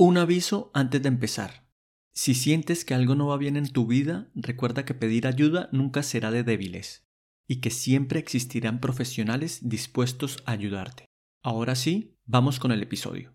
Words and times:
Un 0.00 0.16
aviso 0.16 0.70
antes 0.74 1.02
de 1.02 1.08
empezar. 1.08 1.66
Si 2.14 2.34
sientes 2.34 2.84
que 2.84 2.94
algo 2.94 3.16
no 3.16 3.26
va 3.26 3.36
bien 3.36 3.56
en 3.56 3.68
tu 3.68 3.88
vida, 3.88 4.28
recuerda 4.36 4.84
que 4.84 4.94
pedir 4.94 5.26
ayuda 5.26 5.68
nunca 5.72 6.04
será 6.04 6.30
de 6.30 6.44
débiles 6.44 7.04
y 7.48 7.60
que 7.60 7.70
siempre 7.70 8.20
existirán 8.20 8.78
profesionales 8.78 9.58
dispuestos 9.68 10.36
a 10.46 10.52
ayudarte. 10.52 11.06
Ahora 11.42 11.74
sí, 11.74 12.16
vamos 12.26 12.60
con 12.60 12.70
el 12.70 12.80
episodio. 12.80 13.34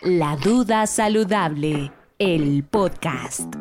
La 0.00 0.36
duda 0.36 0.88
saludable, 0.88 1.92
el 2.18 2.64
podcast. 2.64 3.54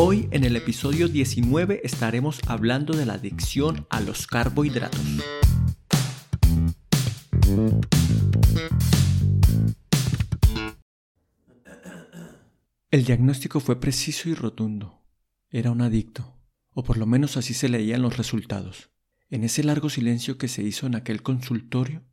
Hoy 0.00 0.28
en 0.30 0.44
el 0.44 0.54
episodio 0.54 1.08
19 1.08 1.80
estaremos 1.82 2.38
hablando 2.46 2.96
de 2.96 3.04
la 3.04 3.14
adicción 3.14 3.84
a 3.90 4.00
los 4.00 4.28
carbohidratos. 4.28 5.00
El 12.92 13.04
diagnóstico 13.04 13.58
fue 13.58 13.80
preciso 13.80 14.28
y 14.28 14.34
rotundo. 14.34 15.02
Era 15.50 15.72
un 15.72 15.80
adicto, 15.80 16.38
o 16.70 16.84
por 16.84 16.96
lo 16.96 17.06
menos 17.06 17.36
así 17.36 17.52
se 17.52 17.68
leían 17.68 18.00
los 18.00 18.16
resultados. 18.16 18.92
En 19.30 19.42
ese 19.42 19.64
largo 19.64 19.90
silencio 19.90 20.38
que 20.38 20.46
se 20.46 20.62
hizo 20.62 20.86
en 20.86 20.94
aquel 20.94 21.24
consultorio, 21.24 22.04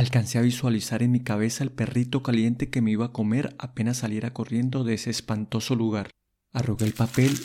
Alcancé 0.00 0.38
a 0.38 0.40
visualizar 0.40 1.02
en 1.02 1.12
mi 1.12 1.20
cabeza 1.20 1.62
el 1.62 1.72
perrito 1.72 2.22
caliente 2.22 2.70
que 2.70 2.80
me 2.80 2.90
iba 2.90 3.04
a 3.04 3.12
comer 3.12 3.54
apenas 3.58 3.98
saliera 3.98 4.32
corriendo 4.32 4.82
de 4.82 4.94
ese 4.94 5.10
espantoso 5.10 5.74
lugar. 5.74 6.08
Arrugué 6.54 6.86
el 6.86 6.94
papel 6.94 7.38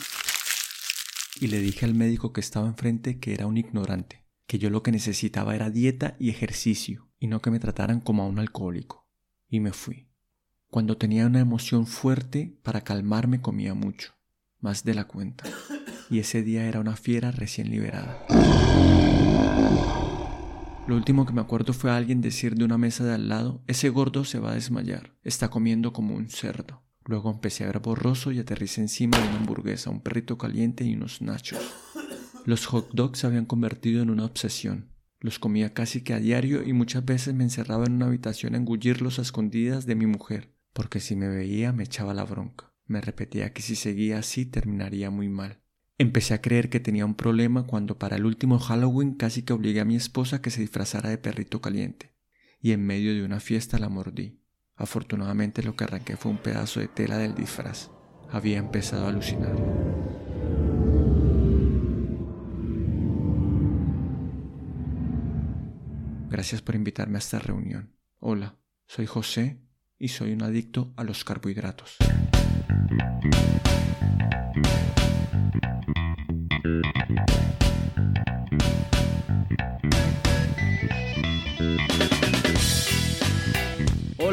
y 1.38 1.48
le 1.48 1.58
dije 1.58 1.84
al 1.84 1.92
médico 1.92 2.32
que 2.32 2.40
estaba 2.40 2.66
enfrente 2.66 3.18
que 3.18 3.34
era 3.34 3.46
un 3.46 3.58
ignorante, 3.58 4.24
que 4.46 4.58
yo 4.58 4.70
lo 4.70 4.82
que 4.82 4.90
necesitaba 4.90 5.54
era 5.54 5.68
dieta 5.68 6.16
y 6.18 6.30
ejercicio, 6.30 7.10
y 7.18 7.26
no 7.26 7.42
que 7.42 7.50
me 7.50 7.60
trataran 7.60 8.00
como 8.00 8.22
a 8.22 8.26
un 8.26 8.38
alcohólico. 8.38 9.06
Y 9.50 9.60
me 9.60 9.72
fui. 9.72 10.08
Cuando 10.70 10.96
tenía 10.96 11.26
una 11.26 11.40
emoción 11.40 11.86
fuerte, 11.86 12.58
para 12.62 12.80
calmarme 12.80 13.42
comía 13.42 13.74
mucho, 13.74 14.14
más 14.60 14.82
de 14.82 14.94
la 14.94 15.04
cuenta, 15.04 15.44
y 16.08 16.20
ese 16.20 16.42
día 16.42 16.64
era 16.64 16.80
una 16.80 16.96
fiera 16.96 17.32
recién 17.32 17.70
liberada. 17.70 18.24
Lo 20.86 20.94
último 20.94 21.26
que 21.26 21.32
me 21.32 21.40
acuerdo 21.40 21.72
fue 21.72 21.90
alguien 21.90 22.20
decir 22.20 22.54
de 22.54 22.64
una 22.64 22.78
mesa 22.78 23.04
de 23.04 23.12
al 23.12 23.28
lado, 23.28 23.60
ese 23.66 23.88
gordo 23.88 24.24
se 24.24 24.38
va 24.38 24.52
a 24.52 24.54
desmayar, 24.54 25.16
está 25.24 25.50
comiendo 25.50 25.92
como 25.92 26.14
un 26.14 26.28
cerdo. 26.28 26.84
Luego 27.04 27.28
empecé 27.28 27.64
a 27.64 27.66
ver 27.66 27.80
borroso 27.80 28.30
y 28.30 28.38
aterricé 28.38 28.82
encima 28.82 29.18
de 29.18 29.26
una 29.26 29.38
hamburguesa, 29.38 29.90
un 29.90 30.00
perrito 30.00 30.38
caliente 30.38 30.84
y 30.84 30.94
unos 30.94 31.22
nachos. 31.22 31.58
Los 32.44 32.66
hot 32.66 32.90
dogs 32.92 33.18
se 33.18 33.26
habían 33.26 33.46
convertido 33.46 34.00
en 34.00 34.10
una 34.10 34.24
obsesión. 34.24 34.92
Los 35.18 35.40
comía 35.40 35.74
casi 35.74 36.02
que 36.02 36.14
a 36.14 36.20
diario 36.20 36.62
y 36.62 36.72
muchas 36.72 37.04
veces 37.04 37.34
me 37.34 37.42
encerraba 37.42 37.86
en 37.86 37.94
una 37.94 38.06
habitación 38.06 38.54
a 38.54 38.58
engullirlos 38.58 39.18
a 39.18 39.22
escondidas 39.22 39.86
de 39.86 39.96
mi 39.96 40.06
mujer, 40.06 40.54
porque 40.72 41.00
si 41.00 41.16
me 41.16 41.26
veía 41.26 41.72
me 41.72 41.82
echaba 41.82 42.14
la 42.14 42.24
bronca. 42.24 42.72
Me 42.86 43.00
repetía 43.00 43.52
que 43.52 43.62
si 43.62 43.74
seguía 43.74 44.18
así 44.18 44.46
terminaría 44.46 45.10
muy 45.10 45.28
mal. 45.28 45.58
Empecé 45.98 46.34
a 46.34 46.42
creer 46.42 46.68
que 46.68 46.78
tenía 46.78 47.06
un 47.06 47.14
problema 47.14 47.66
cuando 47.66 47.98
para 47.98 48.16
el 48.16 48.26
último 48.26 48.58
Halloween 48.58 49.14
casi 49.14 49.42
que 49.42 49.54
obligué 49.54 49.80
a 49.80 49.86
mi 49.86 49.96
esposa 49.96 50.42
que 50.42 50.50
se 50.50 50.60
disfrazara 50.60 51.08
de 51.08 51.16
perrito 51.16 51.62
caliente, 51.62 52.12
y 52.60 52.72
en 52.72 52.84
medio 52.84 53.14
de 53.14 53.24
una 53.24 53.40
fiesta 53.40 53.78
la 53.78 53.88
mordí. 53.88 54.38
Afortunadamente 54.74 55.62
lo 55.62 55.74
que 55.74 55.84
arranqué 55.84 56.18
fue 56.18 56.32
un 56.32 56.36
pedazo 56.36 56.80
de 56.80 56.88
tela 56.88 57.16
del 57.16 57.34
disfraz. 57.34 57.90
Había 58.30 58.58
empezado 58.58 59.06
a 59.06 59.08
alucinar. 59.08 59.56
Gracias 66.28 66.60
por 66.60 66.74
invitarme 66.74 67.16
a 67.16 67.20
esta 67.20 67.38
reunión. 67.38 67.94
Hola, 68.18 68.56
soy 68.86 69.06
José 69.06 69.62
y 69.98 70.08
soy 70.08 70.34
un 70.34 70.42
adicto 70.42 70.92
a 70.96 71.04
los 71.04 71.24
carbohidratos. 71.24 71.96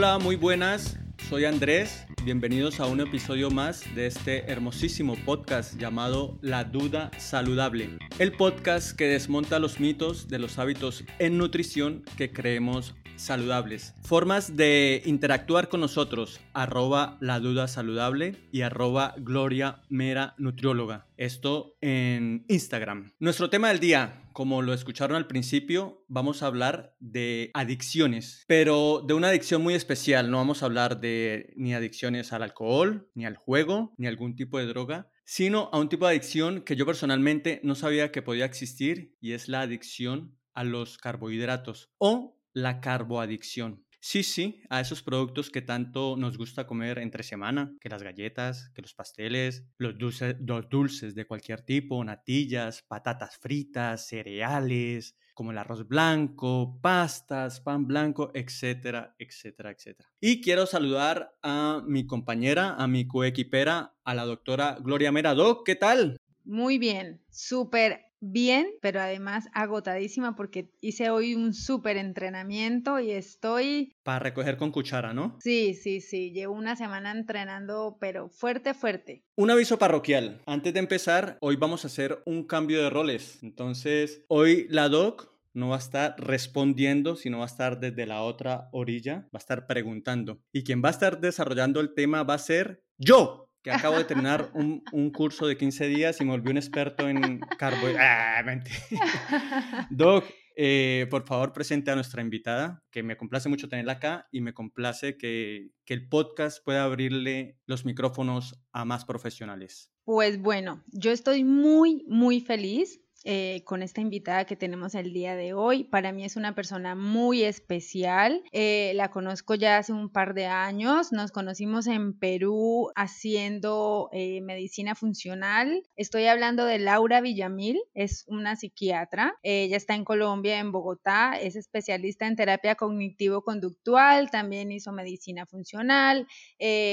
Hola, 0.04 0.20
muy 0.20 0.36
buenas. 0.36 1.00
Soy 1.30 1.46
Andrés. 1.46 2.06
Bienvenidos 2.26 2.82
a 2.82 2.88
un 2.88 3.00
episodio 3.00 3.50
más 3.50 3.86
de 3.96 4.08
este 4.08 4.52
hermosísimo 4.52 5.16
podcast 5.16 5.80
llamado 5.80 6.38
La 6.42 6.66
Duda 6.66 7.10
Saludable. 7.18 7.90
El 8.20 8.34
podcast 8.34 8.98
que 8.98 9.08
desmonta 9.08 9.60
los 9.60 9.80
mitos 9.80 10.28
de 10.28 10.40
los 10.40 10.60
hábitos 10.60 11.06
en 11.20 11.38
nutrición 11.38 12.04
que 12.18 12.34
creemos 12.34 12.96
saludables. 13.16 13.94
Formas 14.04 14.56
de 14.56 15.02
interactuar 15.06 15.70
con 15.70 15.80
nosotros, 15.82 16.40
arroba 16.54 17.18
la 17.22 17.40
duda 17.40 17.68
saludable 17.68 18.36
y 18.52 18.62
arroba 18.62 19.16
gloria 19.18 19.82
mera 19.90 20.36
nutrióloga. 20.38 21.08
Esto 21.18 21.78
en 21.82 22.46
Instagram. 22.48 23.14
Nuestro 23.20 23.50
tema 23.50 23.70
del 23.70 23.80
día, 23.80 24.24
como 24.34 24.62
lo 24.62 24.74
escucharon 24.74 25.16
al 25.16 25.28
principio, 25.28 26.04
vamos 26.08 26.44
a 26.44 26.48
hablar 26.48 26.96
de 27.00 27.52
adicciones, 27.54 28.44
pero 28.48 29.04
de 29.06 29.14
una 29.14 29.30
adicción 29.30 29.62
muy 29.62 29.74
especial. 29.74 30.30
No 30.30 30.38
vamos 30.38 30.64
a 30.64 30.66
hablar 30.66 31.00
de 31.00 31.54
ni 31.56 31.74
adicciones 31.74 32.34
al 32.34 32.44
alcohol, 32.44 33.10
ni 33.14 33.26
al 33.26 33.38
juego, 33.38 33.94
ni 33.98 34.08
algún 34.08 34.36
tipo 34.36 34.58
de 34.60 34.66
droga, 34.66 35.10
sino 35.26 35.70
a 35.72 35.80
un 35.80 35.90
tipo 35.90 36.06
de 36.06 36.12
adicción 36.12 36.62
que 36.62 36.76
yo 36.76 36.86
personalmente 36.86 37.62
no 37.64 37.76
sabía 37.76 38.12
que 38.12 38.22
podía 38.22 38.46
existir 38.46 39.16
y 39.22 39.34
es 39.34 39.48
la 39.48 39.62
adicción 39.62 40.38
a 40.54 40.64
los 40.64 40.98
carbohidratos 40.98 41.92
o 41.98 42.40
la 42.54 42.82
carboadicción. 42.82 43.86
Sí, 44.06 44.22
sí, 44.24 44.62
a 44.70 44.82
esos 44.82 45.02
productos 45.02 45.50
que 45.50 45.62
tanto 45.62 46.18
nos 46.18 46.38
gusta 46.38 46.68
comer 46.68 47.00
entre 47.00 47.24
semana, 47.24 47.74
que 47.80 47.88
las 47.88 48.04
galletas, 48.04 48.70
que 48.76 48.82
los 48.82 48.94
pasteles, 48.94 49.66
los 49.78 49.98
dulces, 49.98 50.36
los 50.42 50.68
dulces 50.68 51.16
de 51.16 51.26
cualquier 51.26 51.62
tipo, 51.62 52.04
natillas, 52.04 52.82
patatas 52.82 53.38
fritas, 53.38 54.06
cereales, 54.06 55.16
como 55.34 55.52
el 55.52 55.58
arroz 55.58 55.88
blanco, 55.88 56.80
pastas, 56.82 57.62
pan 57.62 57.88
blanco, 57.88 58.32
etcétera, 58.34 59.16
etcétera, 59.18 59.72
etcétera. 59.72 60.10
Y 60.20 60.42
quiero 60.42 60.66
saludar 60.66 61.36
a 61.42 61.82
mi 61.88 62.06
compañera, 62.06 62.76
a 62.76 62.88
mi 62.88 63.08
coequipera, 63.08 63.96
a 64.04 64.14
la 64.14 64.26
doctora 64.26 64.78
Gloria 64.82 65.14
Merado. 65.14 65.64
¿Qué 65.64 65.76
tal? 65.76 66.18
Muy 66.44 66.78
bien, 66.78 67.24
súper 67.30 68.13
bien, 68.24 68.68
pero 68.82 69.02
además 69.02 69.50
agotadísima 69.54 70.36
porque 70.36 70.70
hice 70.80 71.10
hoy 71.10 71.36
un 71.36 71.54
súper 71.54 71.98
entrenamiento 71.98 73.00
y 73.00 73.12
estoy... 73.12 73.96
Para 74.04 74.20
recoger 74.20 74.58
con 74.58 74.72
cuchara, 74.72 75.14
¿no? 75.14 75.38
Sí, 75.42 75.74
sí, 75.74 76.00
sí, 76.00 76.32
llevo 76.32 76.54
una 76.54 76.76
semana 76.76 77.12
entrenando, 77.12 77.98
pero 78.00 78.30
fuerte, 78.30 78.74
fuerte. 78.74 79.24
Un 79.36 79.52
aviso 79.52 79.78
parroquial. 79.78 80.42
Antes 80.46 80.74
de 80.74 80.80
empezar, 80.80 81.38
hoy 81.42 81.58
vamos 81.58 81.84
a 81.84 81.88
hacer 81.88 82.22
un 82.26 82.46
cambio 82.46 82.82
de 82.82 82.90
roles. 82.90 83.40
Entonces, 83.44 84.24
hoy 84.30 84.68
la 84.70 84.88
doc 84.88 85.34
no 85.54 85.70
va 85.70 85.76
a 85.76 85.80
estar 85.80 86.16
respondiendo, 86.18 87.16
sino 87.16 87.40
va 87.40 87.44
a 87.44 87.48
estar 87.48 87.80
desde 87.80 88.06
la 88.06 88.24
otra 88.24 88.70
orilla, 88.72 89.28
va 89.34 89.38
a 89.38 89.38
estar 89.38 89.68
preguntando. 89.68 90.40
Y 90.52 90.64
quien 90.64 90.82
va 90.84 90.90
a 90.90 90.92
estar 90.92 91.20
desarrollando 91.20 91.80
el 91.80 91.94
tema 91.94 92.24
va 92.24 92.36
a 92.36 92.40
ser 92.40 92.84
yo 92.98 93.43
que 93.64 93.72
acabo 93.72 93.98
de 93.98 94.04
terminar 94.04 94.52
un, 94.54 94.84
un, 94.92 95.10
curso 95.12 95.48
de 95.48 95.58
15 95.58 95.88
días 95.88 96.20
y 96.20 96.26
me 96.26 96.32
volví 96.32 96.52
un 96.52 96.58
experto 96.58 97.08
en 97.08 97.40
carbohidratos. 97.58 98.00
Ah, 98.00 98.44
mentira. 98.46 99.88
Doc, 99.90 100.26
eh, 100.56 101.08
por 101.10 101.26
favor, 101.26 101.54
presente 101.54 101.90
a 101.90 101.96
nuestra 101.96 102.22
invitada, 102.22 102.84
que 102.92 103.04
me 103.04 103.18
complace 103.18 103.50
mucho 103.50 103.70
tenerla 103.70 103.94
acá 103.94 104.28
y 104.32 104.42
me 104.42 104.54
complace 104.54 105.18
que, 105.18 105.72
que 105.86 105.94
el 105.94 106.10
podcast 106.10 106.64
pueda 106.64 106.84
abrirle 106.84 107.58
los 107.66 107.86
micrófonos 107.86 108.62
a 108.72 108.86
más 108.86 109.06
profesionales. 109.06 109.92
Pues 110.04 110.42
bueno, 110.42 110.84
yo 110.92 111.12
estoy 111.12 111.46
muy, 111.46 112.04
muy 112.08 112.42
feliz 112.42 113.03
eh, 113.26 113.62
con 113.64 113.84
esta 113.84 114.02
invitada 114.02 114.44
que 114.44 114.58
tenemos 114.58 114.96
el 114.96 115.14
día 115.14 115.38
de 115.38 115.54
hoy. 115.54 115.86
Para 115.86 116.12
mí 116.12 116.26
es 116.26 116.36
una 116.36 116.56
persona 116.56 116.94
muy 116.94 117.44
especial. 117.44 118.44
Eh, 118.52 118.92
la 118.96 119.12
conozco 119.12 119.56
ya 119.56 119.78
hace 119.78 119.94
un 119.94 120.10
par 120.10 120.34
de 120.34 120.48
años. 120.48 121.14
Nos 121.14 121.32
conocimos 121.32 121.88
en 121.88 122.20
Perú 122.20 122.92
haciendo 122.96 124.10
eh, 124.12 124.42
medicina 124.42 124.94
funcional. 124.94 125.84
Estoy 125.96 126.26
hablando 126.26 126.66
de 126.66 126.80
Laura 126.80 127.22
Villamil. 127.22 127.80
Es 127.94 128.26
una 128.28 128.58
psiquiatra. 128.58 129.36
ella 129.42 129.78
está 129.78 129.96
en 129.96 130.04
Colombia, 130.04 130.60
en 130.60 130.74
Bogotá. 130.74 131.38
Es 131.40 131.56
especialista 131.56 132.28
en 132.28 132.36
terapia 132.36 132.76
cognitivo-conductual. 132.76 134.32
También 134.32 134.70
hizo 134.74 134.92
medicina 134.92 135.46
funcional, 135.46 136.28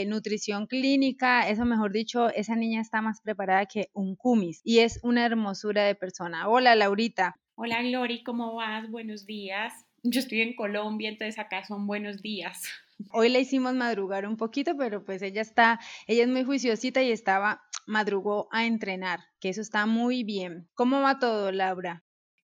nutrición 0.06 0.68
clínica. 0.68 1.48
Eso, 1.48 1.64
mejor 1.64 1.90
dicho, 1.90 2.28
esa 2.30 2.54
niña 2.54 2.80
está 2.80 3.02
más 3.02 3.20
preparada 3.20 3.66
que 3.66 3.90
un 3.94 4.14
cumis. 4.14 4.60
Y 4.62 4.78
es 4.78 5.00
una 5.02 5.26
hermosura 5.26 5.82
de 5.82 5.96
persona 5.96 6.19
Hola, 6.22 6.74
Laurita. 6.74 7.34
Hola, 7.54 7.82
Glori, 7.82 8.22
¿cómo 8.22 8.54
vas? 8.56 8.90
Buenos 8.90 9.24
días. 9.24 9.72
Yo 10.02 10.20
estoy 10.20 10.42
en 10.42 10.54
Colombia, 10.54 11.08
entonces 11.08 11.38
acá 11.38 11.64
son 11.64 11.86
buenos 11.86 12.20
días. 12.20 12.62
Hoy 13.12 13.30
le 13.30 13.40
hicimos 13.40 13.72
madrugar 13.72 14.26
un 14.26 14.36
poquito, 14.36 14.76
pero 14.76 15.02
pues 15.02 15.22
ella 15.22 15.40
está, 15.40 15.80
ella 16.06 16.24
es 16.24 16.28
muy 16.28 16.44
juiciosita 16.44 17.02
y 17.02 17.10
estaba, 17.10 17.62
madrugó 17.86 18.48
a 18.52 18.66
entrenar, 18.66 19.20
que 19.40 19.48
eso 19.48 19.62
está 19.62 19.86
muy 19.86 20.22
bien. 20.22 20.68
¿Cómo 20.74 21.00
va 21.00 21.18
todo, 21.18 21.52
Laura? 21.52 22.04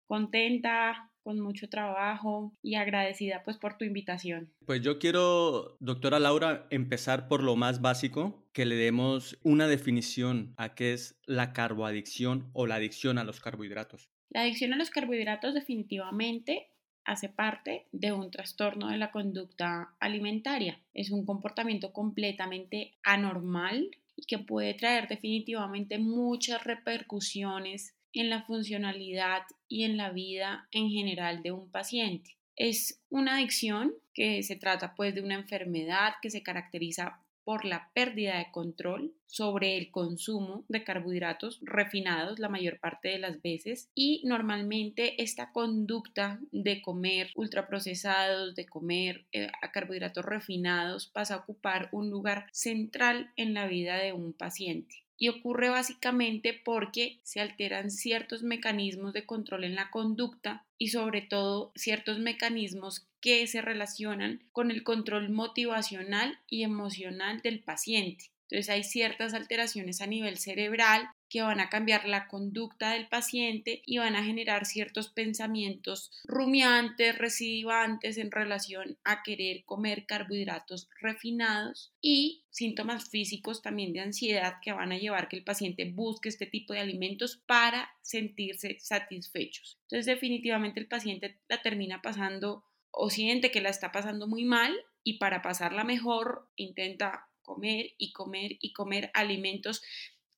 Contenta, 0.06 1.10
con 1.22 1.40
mucho 1.40 1.68
trabajo 1.68 2.52
y 2.62 2.74
agradecida 2.74 3.42
pues 3.44 3.56
por 3.56 3.78
tu 3.78 3.84
invitación. 3.84 4.52
Pues 4.66 4.80
yo 4.82 4.98
quiero, 4.98 5.76
doctora 5.80 6.18
Laura, 6.18 6.66
empezar 6.70 7.28
por 7.28 7.42
lo 7.42 7.56
más 7.56 7.80
básico, 7.80 8.46
que 8.52 8.66
le 8.66 8.76
demos 8.76 9.38
una 9.42 9.66
definición 9.66 10.54
a 10.56 10.74
qué 10.74 10.92
es 10.92 11.20
la 11.26 11.52
carboadicción 11.52 12.50
o 12.52 12.66
la 12.66 12.76
adicción 12.76 13.18
a 13.18 13.24
los 13.24 13.40
carbohidratos. 13.40 14.10
La 14.30 14.42
adicción 14.42 14.72
a 14.72 14.76
los 14.76 14.90
carbohidratos 14.90 15.54
definitivamente 15.54 16.68
hace 17.04 17.28
parte 17.28 17.86
de 17.92 18.12
un 18.12 18.30
trastorno 18.30 18.88
de 18.88 18.96
la 18.96 19.10
conducta 19.10 19.94
alimentaria. 19.98 20.80
Es 20.94 21.10
un 21.10 21.24
comportamiento 21.26 21.92
completamente 21.92 22.94
anormal 23.02 23.90
y 24.16 24.24
que 24.26 24.38
puede 24.38 24.74
traer 24.74 25.08
definitivamente 25.08 25.98
muchas 25.98 26.62
repercusiones 26.64 27.94
en 28.12 28.30
la 28.30 28.42
funcionalidad 28.42 29.42
y 29.68 29.84
en 29.84 29.96
la 29.96 30.10
vida 30.10 30.68
en 30.70 30.90
general 30.90 31.42
de 31.42 31.52
un 31.52 31.70
paciente. 31.70 32.36
Es 32.56 33.00
una 33.08 33.36
adicción 33.36 33.94
que 34.14 34.42
se 34.42 34.56
trata 34.56 34.94
pues 34.94 35.14
de 35.14 35.22
una 35.22 35.34
enfermedad 35.34 36.14
que 36.20 36.30
se 36.30 36.42
caracteriza 36.42 37.22
por 37.44 37.64
la 37.64 37.90
pérdida 37.94 38.38
de 38.38 38.50
control 38.52 39.14
sobre 39.26 39.76
el 39.76 39.90
consumo 39.90 40.64
de 40.68 40.84
carbohidratos 40.84 41.58
refinados 41.62 42.38
la 42.38 42.48
mayor 42.48 42.78
parte 42.78 43.08
de 43.08 43.18
las 43.18 43.42
veces 43.42 43.90
y 43.94 44.22
normalmente 44.24 45.20
esta 45.22 45.50
conducta 45.52 46.38
de 46.52 46.82
comer 46.82 47.30
ultraprocesados, 47.34 48.54
de 48.54 48.66
comer 48.66 49.26
eh, 49.32 49.48
carbohidratos 49.72 50.24
refinados 50.24 51.08
pasa 51.08 51.34
a 51.34 51.38
ocupar 51.38 51.88
un 51.92 52.10
lugar 52.10 52.46
central 52.52 53.32
en 53.36 53.54
la 53.54 53.66
vida 53.66 53.96
de 53.96 54.12
un 54.12 54.32
paciente 54.32 55.01
y 55.22 55.28
ocurre 55.28 55.68
básicamente 55.68 56.52
porque 56.52 57.20
se 57.22 57.38
alteran 57.38 57.92
ciertos 57.92 58.42
mecanismos 58.42 59.12
de 59.12 59.24
control 59.24 59.62
en 59.62 59.76
la 59.76 59.88
conducta 59.88 60.64
y 60.78 60.88
sobre 60.88 61.20
todo 61.20 61.70
ciertos 61.76 62.18
mecanismos 62.18 63.06
que 63.20 63.46
se 63.46 63.62
relacionan 63.62 64.42
con 64.50 64.72
el 64.72 64.82
control 64.82 65.30
motivacional 65.30 66.40
y 66.48 66.64
emocional 66.64 67.40
del 67.40 67.60
paciente. 67.60 68.32
Entonces 68.52 68.68
hay 68.68 68.84
ciertas 68.84 69.32
alteraciones 69.32 70.02
a 70.02 70.06
nivel 70.06 70.36
cerebral 70.36 71.08
que 71.30 71.40
van 71.40 71.58
a 71.58 71.70
cambiar 71.70 72.06
la 72.06 72.28
conducta 72.28 72.90
del 72.90 73.08
paciente 73.08 73.80
y 73.86 73.96
van 73.96 74.14
a 74.14 74.22
generar 74.22 74.66
ciertos 74.66 75.08
pensamientos 75.08 76.10
rumiantes, 76.24 77.16
recidivantes 77.16 78.18
en 78.18 78.30
relación 78.30 78.98
a 79.04 79.22
querer 79.22 79.64
comer 79.64 80.04
carbohidratos 80.04 80.90
refinados 81.00 81.94
y 82.02 82.44
síntomas 82.50 83.08
físicos 83.08 83.62
también 83.62 83.94
de 83.94 84.00
ansiedad 84.00 84.56
que 84.60 84.72
van 84.72 84.92
a 84.92 84.98
llevar 84.98 85.28
que 85.30 85.36
el 85.36 85.44
paciente 85.44 85.90
busque 85.90 86.28
este 86.28 86.44
tipo 86.44 86.74
de 86.74 86.80
alimentos 86.80 87.42
para 87.46 87.88
sentirse 88.02 88.76
satisfechos. 88.80 89.78
Entonces 89.84 90.04
definitivamente 90.04 90.78
el 90.78 90.88
paciente 90.88 91.40
la 91.48 91.62
termina 91.62 92.02
pasando 92.02 92.66
o 92.90 93.08
siente 93.08 93.50
que 93.50 93.62
la 93.62 93.70
está 93.70 93.92
pasando 93.92 94.28
muy 94.28 94.44
mal 94.44 94.76
y 95.02 95.16
para 95.16 95.40
pasarla 95.40 95.84
mejor 95.84 96.50
intenta 96.54 97.30
comer 97.42 97.92
y 97.98 98.12
comer 98.12 98.56
y 98.60 98.72
comer 98.72 99.10
alimentos 99.14 99.82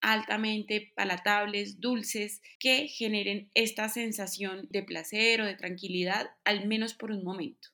altamente 0.01 0.93
palatables, 0.95 1.81
dulces, 1.81 2.43
que 2.59 2.89
generen 2.89 3.51
esta 3.55 3.89
sensación 3.89 4.69
de 4.71 4.83
placer 4.83 5.41
o 5.41 5.47
de 5.47 5.55
tranquilidad, 5.55 6.31
al 6.45 6.67
menos 6.67 6.93
por 6.93 7.11
un 7.11 7.25
momento. 7.25 7.69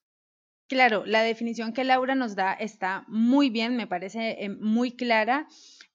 Claro, 0.68 1.04
la 1.04 1.24
definición 1.24 1.72
que 1.72 1.82
Laura 1.82 2.14
nos 2.14 2.36
da 2.36 2.52
está 2.52 3.04
muy 3.08 3.50
bien, 3.50 3.76
me 3.76 3.88
parece 3.88 4.44
eh, 4.44 4.48
muy 4.48 4.92
clara 4.92 5.48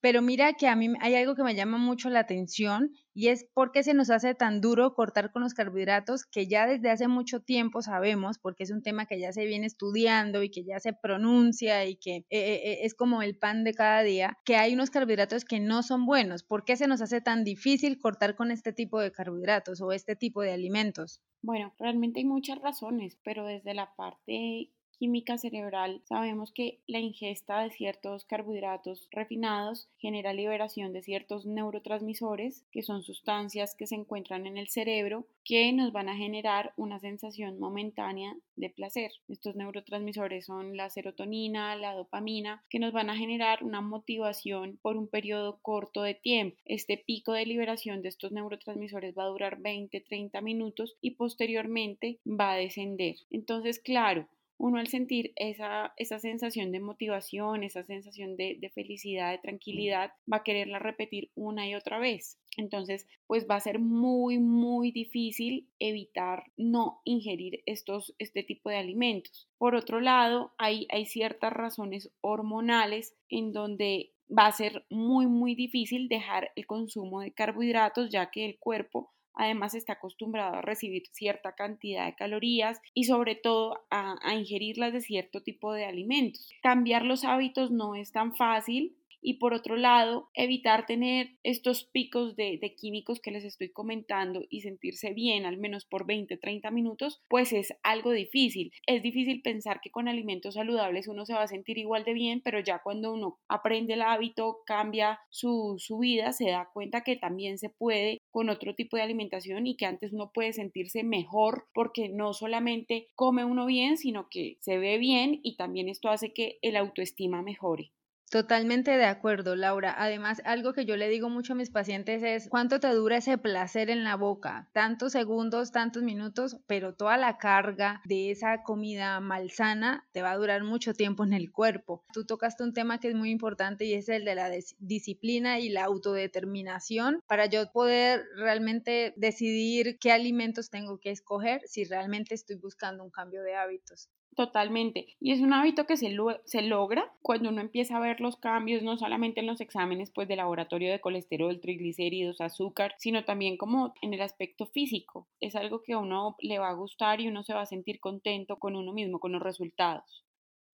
pero 0.05 0.21
mira 0.21 0.53
que 0.53 0.67
a 0.67 0.75
mí 0.75 0.93
hay 1.01 1.15
algo 1.15 1.33
que 1.33 1.41
me 1.41 1.55
llama 1.55 1.79
mucho 1.79 2.11
la 2.11 2.19
atención 2.19 2.91
y 3.15 3.29
es 3.29 3.45
por 3.53 3.71
qué 3.71 3.81
se 3.81 3.93
nos 3.93 4.09
hace 4.09 4.35
tan 4.35 4.59
duro 4.59 4.93
cortar 4.93 5.31
con 5.31 5.41
los 5.41 5.53
carbohidratos 5.53 6.25
que 6.25 6.47
ya 6.47 6.67
desde 6.67 6.91
hace 6.91 7.07
mucho 7.07 7.39
tiempo 7.39 7.81
sabemos, 7.81 8.37
porque 8.37 8.63
es 8.63 8.71
un 8.71 8.83
tema 8.83 9.05
que 9.05 9.19
ya 9.19 9.31
se 9.31 9.45
viene 9.45 9.65
estudiando 9.65 10.43
y 10.43 10.51
que 10.51 10.65
ya 10.65 10.81
se 10.81 10.91
pronuncia 10.91 11.85
y 11.85 11.95
que 11.95 12.17
eh, 12.17 12.25
eh, 12.29 12.61
eh, 12.63 12.79
es 12.81 12.93
como 12.93 13.21
el 13.21 13.37
pan 13.37 13.63
de 13.63 13.73
cada 13.73 14.03
día, 14.03 14.37
que 14.43 14.57
hay 14.57 14.73
unos 14.73 14.89
carbohidratos 14.89 15.45
que 15.45 15.61
no 15.61 15.81
son 15.81 16.05
buenos. 16.05 16.43
¿Por 16.43 16.65
qué 16.65 16.75
se 16.75 16.87
nos 16.87 17.01
hace 17.01 17.21
tan 17.21 17.45
difícil 17.45 17.99
cortar 17.99 18.35
con 18.35 18.51
este 18.51 18.73
tipo 18.73 18.99
de 18.99 19.13
carbohidratos 19.13 19.79
o 19.79 19.93
este 19.93 20.17
tipo 20.17 20.41
de 20.41 20.51
alimentos? 20.51 21.21
Bueno, 21.41 21.73
realmente 21.79 22.19
hay 22.19 22.25
muchas 22.25 22.59
razones, 22.59 23.17
pero 23.23 23.45
desde 23.45 23.73
la 23.73 23.95
parte 23.95 24.73
química 24.95 25.37
cerebral, 25.37 26.01
sabemos 26.05 26.51
que 26.51 26.79
la 26.87 26.99
ingesta 26.99 27.61
de 27.61 27.71
ciertos 27.71 28.25
carbohidratos 28.25 29.07
refinados 29.11 29.87
genera 29.97 30.33
liberación 30.33 30.93
de 30.93 31.03
ciertos 31.03 31.45
neurotransmisores, 31.45 32.65
que 32.71 32.83
son 32.83 33.03
sustancias 33.03 33.75
que 33.75 33.87
se 33.87 33.95
encuentran 33.95 34.47
en 34.47 34.57
el 34.57 34.69
cerebro, 34.69 35.27
que 35.43 35.71
nos 35.73 35.91
van 35.91 36.09
a 36.09 36.15
generar 36.15 36.73
una 36.75 36.99
sensación 36.99 37.59
momentánea 37.59 38.35
de 38.55 38.69
placer. 38.69 39.11
Estos 39.27 39.55
neurotransmisores 39.55 40.45
son 40.45 40.75
la 40.75 40.89
serotonina, 40.89 41.75
la 41.75 41.93
dopamina, 41.93 42.63
que 42.69 42.79
nos 42.79 42.93
van 42.93 43.09
a 43.09 43.17
generar 43.17 43.63
una 43.63 43.81
motivación 43.81 44.79
por 44.81 44.97
un 44.97 45.07
periodo 45.07 45.59
corto 45.61 46.01
de 46.01 46.15
tiempo. 46.15 46.57
Este 46.65 46.97
pico 46.97 47.33
de 47.33 47.45
liberación 47.45 48.01
de 48.01 48.09
estos 48.09 48.31
neurotransmisores 48.31 49.15
va 49.17 49.23
a 49.23 49.27
durar 49.27 49.59
20-30 49.59 50.41
minutos 50.41 50.95
y 51.01 51.11
posteriormente 51.11 52.19
va 52.25 52.53
a 52.53 52.57
descender. 52.57 53.15
Entonces, 53.29 53.79
claro, 53.79 54.27
uno 54.57 54.79
al 54.79 54.87
sentir 54.87 55.33
esa, 55.35 55.93
esa 55.97 56.19
sensación 56.19 56.71
de 56.71 56.79
motivación, 56.79 57.63
esa 57.63 57.83
sensación 57.83 58.37
de, 58.37 58.57
de, 58.59 58.69
felicidad, 58.69 59.31
de 59.31 59.37
tranquilidad, 59.39 60.13
va 60.31 60.37
a 60.37 60.43
quererla 60.43 60.79
repetir 60.79 61.31
una 61.35 61.67
y 61.67 61.75
otra 61.75 61.99
vez. 61.99 62.39
Entonces, 62.57 63.07
pues 63.27 63.47
va 63.49 63.55
a 63.55 63.59
ser 63.59 63.79
muy, 63.79 64.39
muy 64.39 64.91
difícil 64.91 65.67
evitar 65.79 66.45
no 66.57 67.01
ingerir 67.03 67.61
estos, 67.65 68.15
este 68.17 68.43
tipo 68.43 68.69
de 68.69 68.77
alimentos. 68.77 69.49
Por 69.57 69.75
otro 69.75 69.99
lado, 69.99 70.53
hay, 70.57 70.87
hay 70.89 71.05
ciertas 71.05 71.51
razones 71.51 72.11
hormonales 72.21 73.15
en 73.29 73.51
donde 73.51 74.13
va 74.29 74.47
a 74.47 74.51
ser 74.51 74.85
muy, 74.89 75.27
muy 75.27 75.55
difícil 75.55 76.07
dejar 76.07 76.51
el 76.55 76.65
consumo 76.65 77.21
de 77.21 77.31
carbohidratos, 77.31 78.09
ya 78.09 78.31
que 78.31 78.45
el 78.45 78.57
cuerpo 78.57 79.13
además 79.35 79.75
está 79.75 79.93
acostumbrado 79.93 80.55
a 80.55 80.61
recibir 80.61 81.03
cierta 81.11 81.53
cantidad 81.53 82.05
de 82.05 82.15
calorías 82.15 82.79
y 82.93 83.05
sobre 83.05 83.35
todo 83.35 83.85
a, 83.89 84.15
ingerirlas 84.33 84.93
de 84.93 85.01
cierto 85.01 85.41
tipo 85.43 85.73
de 85.73 85.85
alimentos. 85.85 86.49
Cambiar 86.61 87.03
los 87.03 87.23
hábitos 87.23 87.71
no 87.71 87.95
es 87.95 88.11
tan 88.11 88.35
fácil 88.35 88.97
y 89.25 89.39
por 89.39 89.55
otro 89.55 89.75
lado 89.75 90.29
evitar 90.35 90.85
tener 90.85 91.31
estos 91.41 91.83
picos 91.83 92.35
de, 92.35 92.59
químicos 92.77 93.19
que 93.19 93.31
les 93.31 93.43
estoy 93.43 93.69
comentando 93.71 94.43
y 94.49 94.61
sentirse 94.61 95.13
bien 95.13 95.45
al 95.45 95.57
menos 95.57 95.83
por 95.85 96.05
20, 96.05 96.37
30 96.37 96.69
minutos, 96.69 97.23
pues 97.27 97.51
es 97.51 97.73
algo 97.81 98.11
difícil. 98.11 98.71
Es 98.85 99.01
difícil 99.01 99.41
pensar 99.41 99.81
que 99.81 99.89
con 99.89 100.07
alimentos 100.07 100.53
saludables 100.53 101.07
uno 101.07 101.25
se 101.25 101.33
va 101.33 101.41
a 101.41 101.47
sentir 101.47 101.79
igual 101.79 102.03
de 102.03 102.13
bien, 102.13 102.41
pero 102.41 102.59
ya 102.59 102.83
cuando 102.83 103.13
uno 103.13 103.39
aprende 103.47 103.93
el 103.93 104.03
hábito, 104.03 104.59
cambia 104.63 105.19
su, 105.29 105.75
su 105.79 105.97
vida, 105.97 106.31
se 106.31 106.51
da 106.51 106.69
cuenta 106.71 107.01
que 107.01 107.15
también 107.15 107.57
se 107.57 107.69
puede 107.69 108.19
con 108.29 108.49
otro 108.49 108.75
tipo 108.75 108.95
de 108.95 109.03
alimentación 109.03 109.65
y 109.65 109.75
que 109.75 109.87
antes 109.87 110.13
uno 110.13 110.29
puede 110.31 110.53
sentirse 110.53 111.03
mejor 111.03 111.65
porque 111.73 112.09
no 112.09 112.33
solamente 112.33 113.07
come 113.15 113.43
uno 113.43 113.65
bien, 113.65 113.97
sino 113.97 114.27
que 114.29 114.57
se 114.59 114.77
ve 114.77 114.99
bien 114.99 115.39
y 115.41 115.55
también 115.55 115.89
esto 115.89 116.09
hace 116.09 116.31
que 116.31 116.59
el 116.61 116.75
autoestima 116.75 117.41
mejore. 117.41 117.91
Totalmente 118.35 118.91
de 118.97 119.05
acuerdo, 119.05 119.55
Laura. 119.55 119.95
Además, 119.97 120.41
algo 120.43 120.73
que 120.73 120.83
yo 120.83 120.97
le 120.97 121.07
digo 121.07 121.29
mucho 121.29 121.53
a 121.53 121.55
mis 121.55 121.69
pacientes 121.69 122.21
es 122.21 122.49
cuánto 122.49 122.81
te 122.81 122.89
dura 122.89 123.15
ese 123.15 123.37
placer 123.37 123.89
en 123.89 124.03
la 124.03 124.17
boca. 124.17 124.67
Tantos 124.73 125.13
segundos, 125.13 125.71
tantos 125.71 126.03
minutos, 126.03 126.57
pero 126.67 126.93
toda 126.93 127.15
la 127.15 127.37
carga 127.37 128.01
de 128.03 128.31
esa 128.31 128.61
comida 128.63 129.21
malsana 129.21 130.05
te 130.11 130.21
va 130.21 130.31
a 130.31 130.35
durar 130.35 130.65
mucho 130.65 130.93
tiempo 130.93 131.23
en 131.23 131.31
el 131.31 131.49
cuerpo. 131.49 132.03
Tú 132.11 132.25
tocaste 132.25 132.65
un 132.65 132.73
tema 132.73 132.99
que 132.99 133.07
es 133.07 133.15
muy 133.15 133.29
importante 133.29 133.85
y 133.85 133.93
es 133.93 134.09
el 134.09 134.25
de 134.25 134.35
la 134.35 134.51
disciplina 134.79 135.61
y 135.61 135.69
la 135.69 135.85
autodeterminación 135.85 137.21
para 137.27 137.45
yo 137.45 137.71
poder 137.71 138.25
realmente 138.35 139.13
decidir 139.15 139.97
qué 139.97 140.11
alimentos 140.11 140.69
tengo 140.69 140.99
que 140.99 141.11
escoger 141.11 141.61
si 141.67 141.85
realmente 141.85 142.35
estoy 142.35 142.57
buscando 142.57 143.01
un 143.01 143.11
cambio 143.11 143.43
de 143.43 143.55
hábitos. 143.55 144.09
Totalmente. 144.35 145.07
Y 145.21 145.31
es 145.31 145.39
un 145.39 145.53
hábito 145.53 145.85
que 145.85 145.95
se, 145.95 146.13
se, 146.43 146.61
logra 146.61 147.09
cuando 147.21 147.49
uno 147.49 147.61
empieza 147.61 147.95
a 147.95 148.01
ver 148.01 148.19
los 148.19 148.35
cambios, 148.35 148.83
no 148.83 148.97
solamente 148.97 149.39
en 149.39 149.47
los 149.47 149.61
exámenes 149.61 150.11
pues, 150.11 150.27
de 150.27 150.35
laboratorio 150.35 150.91
de 150.91 150.99
colesterol, 150.99 151.61
triglicéridos, 151.61 152.41
azúcar, 152.41 152.95
sino 152.97 153.23
también 153.23 153.55
como 153.55 153.93
en 154.01 154.13
el 154.13 154.21
aspecto 154.21 154.65
físico. 154.65 155.29
Es 155.39 155.55
algo 155.55 155.81
que 155.81 155.93
a 155.93 155.99
uno 155.99 156.35
le 156.41 156.59
va 156.59 156.69
a 156.69 156.73
gustar 156.73 157.21
y 157.21 157.29
uno 157.29 157.43
se 157.43 157.53
va 157.53 157.61
a 157.61 157.65
sentir 157.65 158.01
contento 158.01 158.57
con 158.57 158.75
uno 158.75 158.91
mismo, 158.91 159.19
con 159.19 159.31
los 159.31 159.41
resultados. 159.41 160.25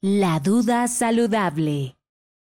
La 0.02 0.40
duda 0.40 0.88
saludable. 0.88 2.01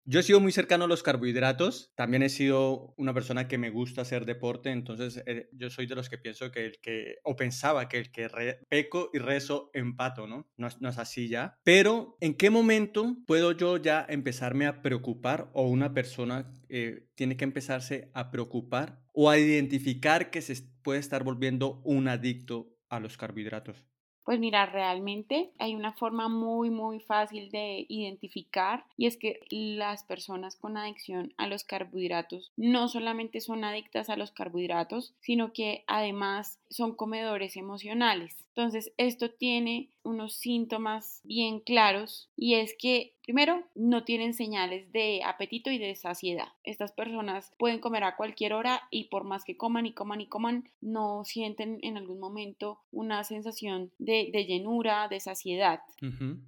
Yo 0.07 0.21
he 0.21 0.23
sido 0.23 0.39
muy 0.39 0.53
cercano 0.53 0.85
a 0.85 0.89
los 0.89 1.03
carbohidratos, 1.03 1.91
también 1.95 2.23
he 2.23 2.29
sido 2.29 2.93
una 2.99 3.15
persona 3.15 3.49
que 3.49 3.57
me 3.57 3.71
gusta 3.71 4.03
hacer 4.03 4.27
deporte, 4.27 4.71
entonces 4.71 5.23
eh, 5.25 5.49
yo 5.53 5.71
soy 5.71 5.87
de 5.87 5.95
los 5.95 6.11
que 6.11 6.19
pienso 6.19 6.53
que 6.53 6.67
el 6.67 6.79
que, 6.79 7.17
o 7.23 7.37
pensaba 7.37 7.89
que 7.89 7.97
el 7.97 8.13
que 8.13 8.29
peco 8.69 9.09
y 9.15 9.19
rezo 9.19 9.71
empato, 9.73 10.27
¿no? 10.27 10.47
¿no? 10.59 10.69
No 10.79 10.89
es 10.91 10.99
así 10.99 11.29
ya. 11.29 11.59
Pero, 11.65 12.19
¿en 12.21 12.35
qué 12.35 12.51
momento 12.51 13.17
puedo 13.27 13.53
yo 13.53 13.79
ya 13.79 14.05
empezarme 14.07 14.67
a 14.67 14.83
preocupar 14.83 15.49
o 15.55 15.69
una 15.69 15.95
persona 15.95 16.53
eh, 16.69 17.07
tiene 17.15 17.39
que 17.39 17.45
empezarse 17.45 18.11
a 18.13 18.31
preocupar 18.31 19.01
o 19.15 19.31
a 19.31 19.39
identificar 19.39 20.31
que 20.31 20.43
se 20.43 20.55
puede 20.83 21.01
estar 21.01 21.25
volviendo 21.25 21.81
un 21.83 22.09
adicto 22.09 22.77
a 22.91 23.01
los 23.01 23.17
carbohidratos? 23.17 23.87
Pues 24.25 24.41
mira, 24.41 24.65
realmente 24.67 25.51
hay 25.59 25.75
una 25.75 25.93
forma 25.93 26.29
muy, 26.29 26.71
muy 26.71 27.01
fácil 27.01 27.51
de 27.51 27.85
identificar 27.89 28.85
y 28.97 29.07
es 29.07 29.17
que 29.19 29.41
las 29.51 30.03
personas 30.05 30.57
con 30.57 30.77
adicción 30.79 31.33
a 31.37 31.47
los 31.47 31.65
carbohidratos 31.65 32.53
no 32.57 32.89
solamente 32.89 33.41
son 33.41 33.65
adictas 33.65 34.09
a 34.11 34.17
los 34.17 34.33
carbohidratos, 34.33 35.15
sino 35.21 35.53
que 35.53 35.85
además 35.87 36.59
son 36.71 36.95
comedores 36.95 37.57
emocionales. 37.57 38.44
Entonces, 38.57 38.93
esto 38.99 39.31
tiene 39.31 39.91
unos 40.05 40.35
síntomas 40.35 41.21
bien 41.25 41.59
claros 41.61 42.31
y 42.37 42.55
es 42.55 42.77
que 42.79 43.15
primero 43.25 43.65
no 43.75 44.05
tienen 44.05 44.35
señales 44.35 44.93
de 44.93 45.23
apetito 45.25 45.71
y 45.71 45.79
de 45.79 45.95
saciedad. 45.97 46.49
Estas 46.63 46.93
personas 46.93 47.53
pueden 47.59 47.81
comer 47.81 48.05
a 48.05 48.17
cualquier 48.17 48.53
hora 48.53 48.83
y 48.91 49.05
por 49.05 49.25
más 49.25 49.45
que 49.45 49.57
coman 49.57 49.87
y 49.87 49.93
coman 49.93 50.21
y 50.21 50.27
coman, 50.27 50.71
no 50.81 51.25
sienten 51.25 51.79
en 51.83 51.97
algún 51.97 52.21
momento 52.21 52.79
una 52.93 53.25
sensación 53.25 53.91
de, 53.99 54.31
llenura, 54.47 55.09
de 55.09 55.21
saciedad. 55.21 55.81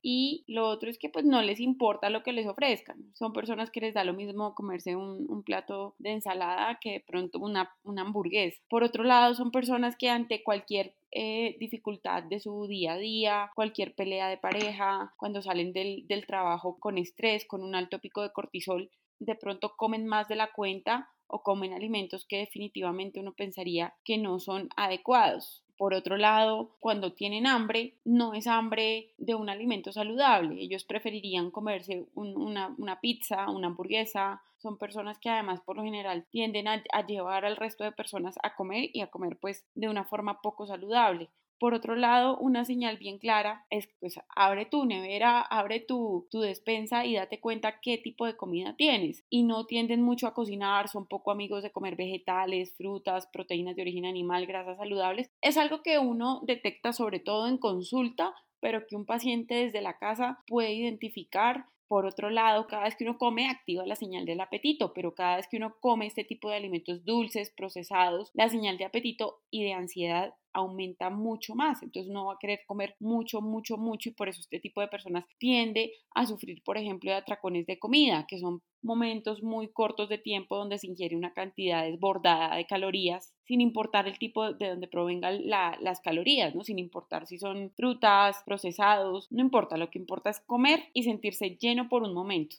Y 0.03 0.45
lo 0.47 0.69
otro 0.69 0.91
es 0.91 0.99
que 0.99 1.09
pues 1.09 1.25
no 1.25 1.41
les 1.43 1.61
importa 1.61 2.11
lo 2.11 2.23
que 2.23 2.33
les 2.33 2.47
ofrezcan. 2.47 2.99
Son 3.15 3.33
personas 3.33 3.71
que 3.71 3.81
les 3.81 3.95
da 3.95 4.05
lo 4.05 4.13
mismo 4.13 4.55
comerse 4.55 4.95
un, 4.95 5.27
plato 5.47 5.95
de 5.99 6.11
ensalada 6.11 6.79
que 6.81 6.93
de 6.93 7.01
pronto 7.01 7.39
una, 7.39 7.71
una 7.85 8.03
hamburguesa. 8.03 8.61
Por 8.69 8.83
otro 8.83 9.05
lado, 9.05 9.35
son 9.35 9.51
personas 9.51 9.97
que 9.97 10.11
ante 10.11 10.43
cualquier 10.43 10.95
eh, 11.19 11.57
dificultad 11.59 12.25
de 12.25 12.41
su 12.41 12.67
día 12.67 12.93
a 12.93 12.99
día, 12.99 13.51
cualquier 13.55 13.95
pelea 13.95 14.29
de 14.29 14.37
pareja, 14.37 15.15
cuando 15.17 15.41
salen 15.41 15.73
del, 15.73 16.07
del 16.07 16.27
trabajo 16.27 16.77
con 16.79 16.99
estrés, 16.99 17.47
con 17.47 17.63
un 17.63 17.75
alto 17.75 18.01
pico 18.01 18.21
de 18.21 18.33
cortisol, 18.33 18.91
de 19.19 19.35
pronto 19.35 19.73
comen 19.79 20.07
más 20.07 20.29
de 20.29 20.37
la 20.37 20.53
cuenta 20.53 21.09
o 21.27 21.43
comen 21.43 21.73
alimentos 21.73 22.27
que 22.29 22.37
definitivamente 22.37 23.19
uno 23.19 23.33
pensaría 23.33 23.95
que 24.05 24.19
no 24.19 24.39
son 24.41 24.69
adecuados. 24.77 25.65
Por 25.77 25.93
otro 25.93 26.17
lado, 26.17 26.71
cuando 26.81 27.13
tienen 27.13 27.47
hambre, 27.47 27.95
no 28.05 28.33
es 28.33 28.47
hambre 28.47 29.13
de 29.19 29.35
un 29.35 29.51
alimento 29.51 29.93
saludable. 29.93 30.61
Ellos 30.61 30.85
preferirían 30.85 31.51
comerse 31.51 32.07
una, 32.15 33.01
pizza, 33.01 33.51
una 33.51 33.67
hamburguesa. 33.67 34.43
Son 34.57 34.79
personas 34.79 35.19
que 35.19 35.29
además 35.29 35.61
por 35.61 35.77
lo 35.77 35.83
general 35.83 36.25
tienden 36.31 36.67
a, 36.67 36.83
a 36.93 37.07
llevar 37.07 37.45
al 37.45 37.57
resto 37.57 37.85
de 37.85 37.93
personas 37.93 38.37
a 38.43 38.55
comer 38.55 38.89
y 38.95 39.03
a 39.03 39.09
comer 39.09 39.37
pues 39.39 39.67
de 39.75 39.89
una 39.89 40.05
forma 40.05 40.41
poco 40.41 40.67
saludable. 40.67 41.29
Por 41.59 41.75
otro 41.75 41.97
lado, 41.97 42.37
una 42.39 42.65
señal 42.65 42.99
bien 42.99 43.19
clara 43.19 43.67
es, 43.71 43.89
pues, 44.01 44.21
abre 44.35 44.67
tu 44.67 44.85
nevera, 44.85 45.41
abre 45.41 45.81
tu, 45.81 46.27
tu 46.31 46.41
despensa 46.41 47.07
y 47.07 47.15
date 47.15 47.41
cuenta 47.41 47.81
qué 47.81 47.99
tipo 47.99 48.27
de 48.27 48.37
comida 48.37 48.77
tienes. 48.77 49.25
Y 49.31 49.43
no 49.43 49.67
tienden 49.67 50.03
mucho 50.03 50.27
a 50.27 50.35
cocinar, 50.35 50.89
son 50.89 51.07
poco 51.07 51.31
amigos 51.31 51.63
de 51.63 51.73
comer 51.73 51.97
vegetales, 51.97 52.75
frutas, 52.77 53.27
proteínas 53.27 53.77
de 53.77 53.83
origen 53.83 54.05
animal, 54.05 54.47
grasas 54.47 54.77
saludables. 54.77 55.31
Es 55.41 55.57
algo 55.57 55.83
que 55.83 55.99
uno 55.99 56.41
detecta 56.45 56.93
sobre 56.93 57.21
todo 57.21 57.47
en 57.49 57.59
consulta, 57.59 58.35
pero 58.61 58.87
que 58.87 58.97
un 58.97 59.07
paciente 59.07 59.55
desde 59.55 59.81
la 59.81 59.99
casa 59.99 60.43
puede 60.47 60.75
identificar 60.75 61.67
por 61.89 62.05
otro 62.05 62.31
lado, 62.31 62.67
cada 62.67 62.85
vez 62.85 62.97
que 62.97 63.05
uno 63.05 63.17
come 63.17 63.49
activa 63.49 63.87
la 63.87 63.95
señal 63.95 64.25
del 64.25 64.41
apetito, 64.41 64.93
pero 64.93 65.15
cada 65.15 65.37
vez 65.37 65.47
que 65.47 65.57
uno 65.57 65.77
come 65.81 66.07
este 66.07 66.25
tipo 66.25 66.51
de 66.51 66.57
alimentos 66.57 67.05
dulces, 67.05 67.51
procesados, 67.51 68.33
la 68.35 68.49
señal 68.49 68.77
de 68.77 68.85
apetito 68.85 69.41
y 69.51 69.63
de 69.63 69.73
ansiedad 69.73 70.35
aumenta 70.57 71.11
mucho 71.11 71.55
más. 71.55 71.83
Entonces 71.83 72.11
no 72.11 72.27
va 72.27 72.35
a 72.35 72.39
querer 72.41 72.61
comer 72.67 72.97
mucho, 72.99 73.41
mucho, 73.41 73.77
mucho 73.77 74.09
y 74.09 74.13
por 74.13 74.29
eso 74.29 74.41
este 74.41 74.59
tipo 74.59 74.81
de 74.81 74.89
personas 74.89 75.25
tiende 75.39 75.93
a 76.15 76.27
sufrir, 76.27 76.63
por 76.65 76.79
ejemplo, 76.79 77.11
de 77.11 77.19
atracones 77.19 77.67
de 77.67 77.79
comida, 77.79 78.25
que 78.27 78.39
son 78.39 78.63
momentos 78.83 79.43
muy 79.43 79.69
cortos 79.69 80.09
de 80.09 80.19
tiempo 80.19 80.57
donde 80.57 80.79
se 80.79 80.87
ingiere 80.87 81.17
una 81.17 81.35
cantidad 81.35 81.85
desbordada 81.85 82.57
de 82.57 82.67
calorías, 82.67 83.35
sin 83.45 83.61
importar 83.61 84.09
el 84.09 84.19
tipo 84.19 84.53
de 84.53 84.71
donde 84.71 84.89
provengan 84.89 85.47
las 85.47 86.01
calorías, 86.01 86.55
¿no? 86.55 86.65
Sin 86.65 86.79
importar 86.79 87.27
si 87.27 87.39
son 87.39 87.73
frutas, 87.77 88.43
procesados, 88.47 89.29
no 89.31 89.43
importa, 89.43 89.77
lo 89.77 89.91
que 89.91 89.99
importa 89.99 90.31
es 90.31 90.41
comer 90.41 90.85
y 90.95 91.03
sentirse 91.03 91.57
lleno 91.61 91.89
por 91.89 92.03
un 92.03 92.15
momento. 92.15 92.57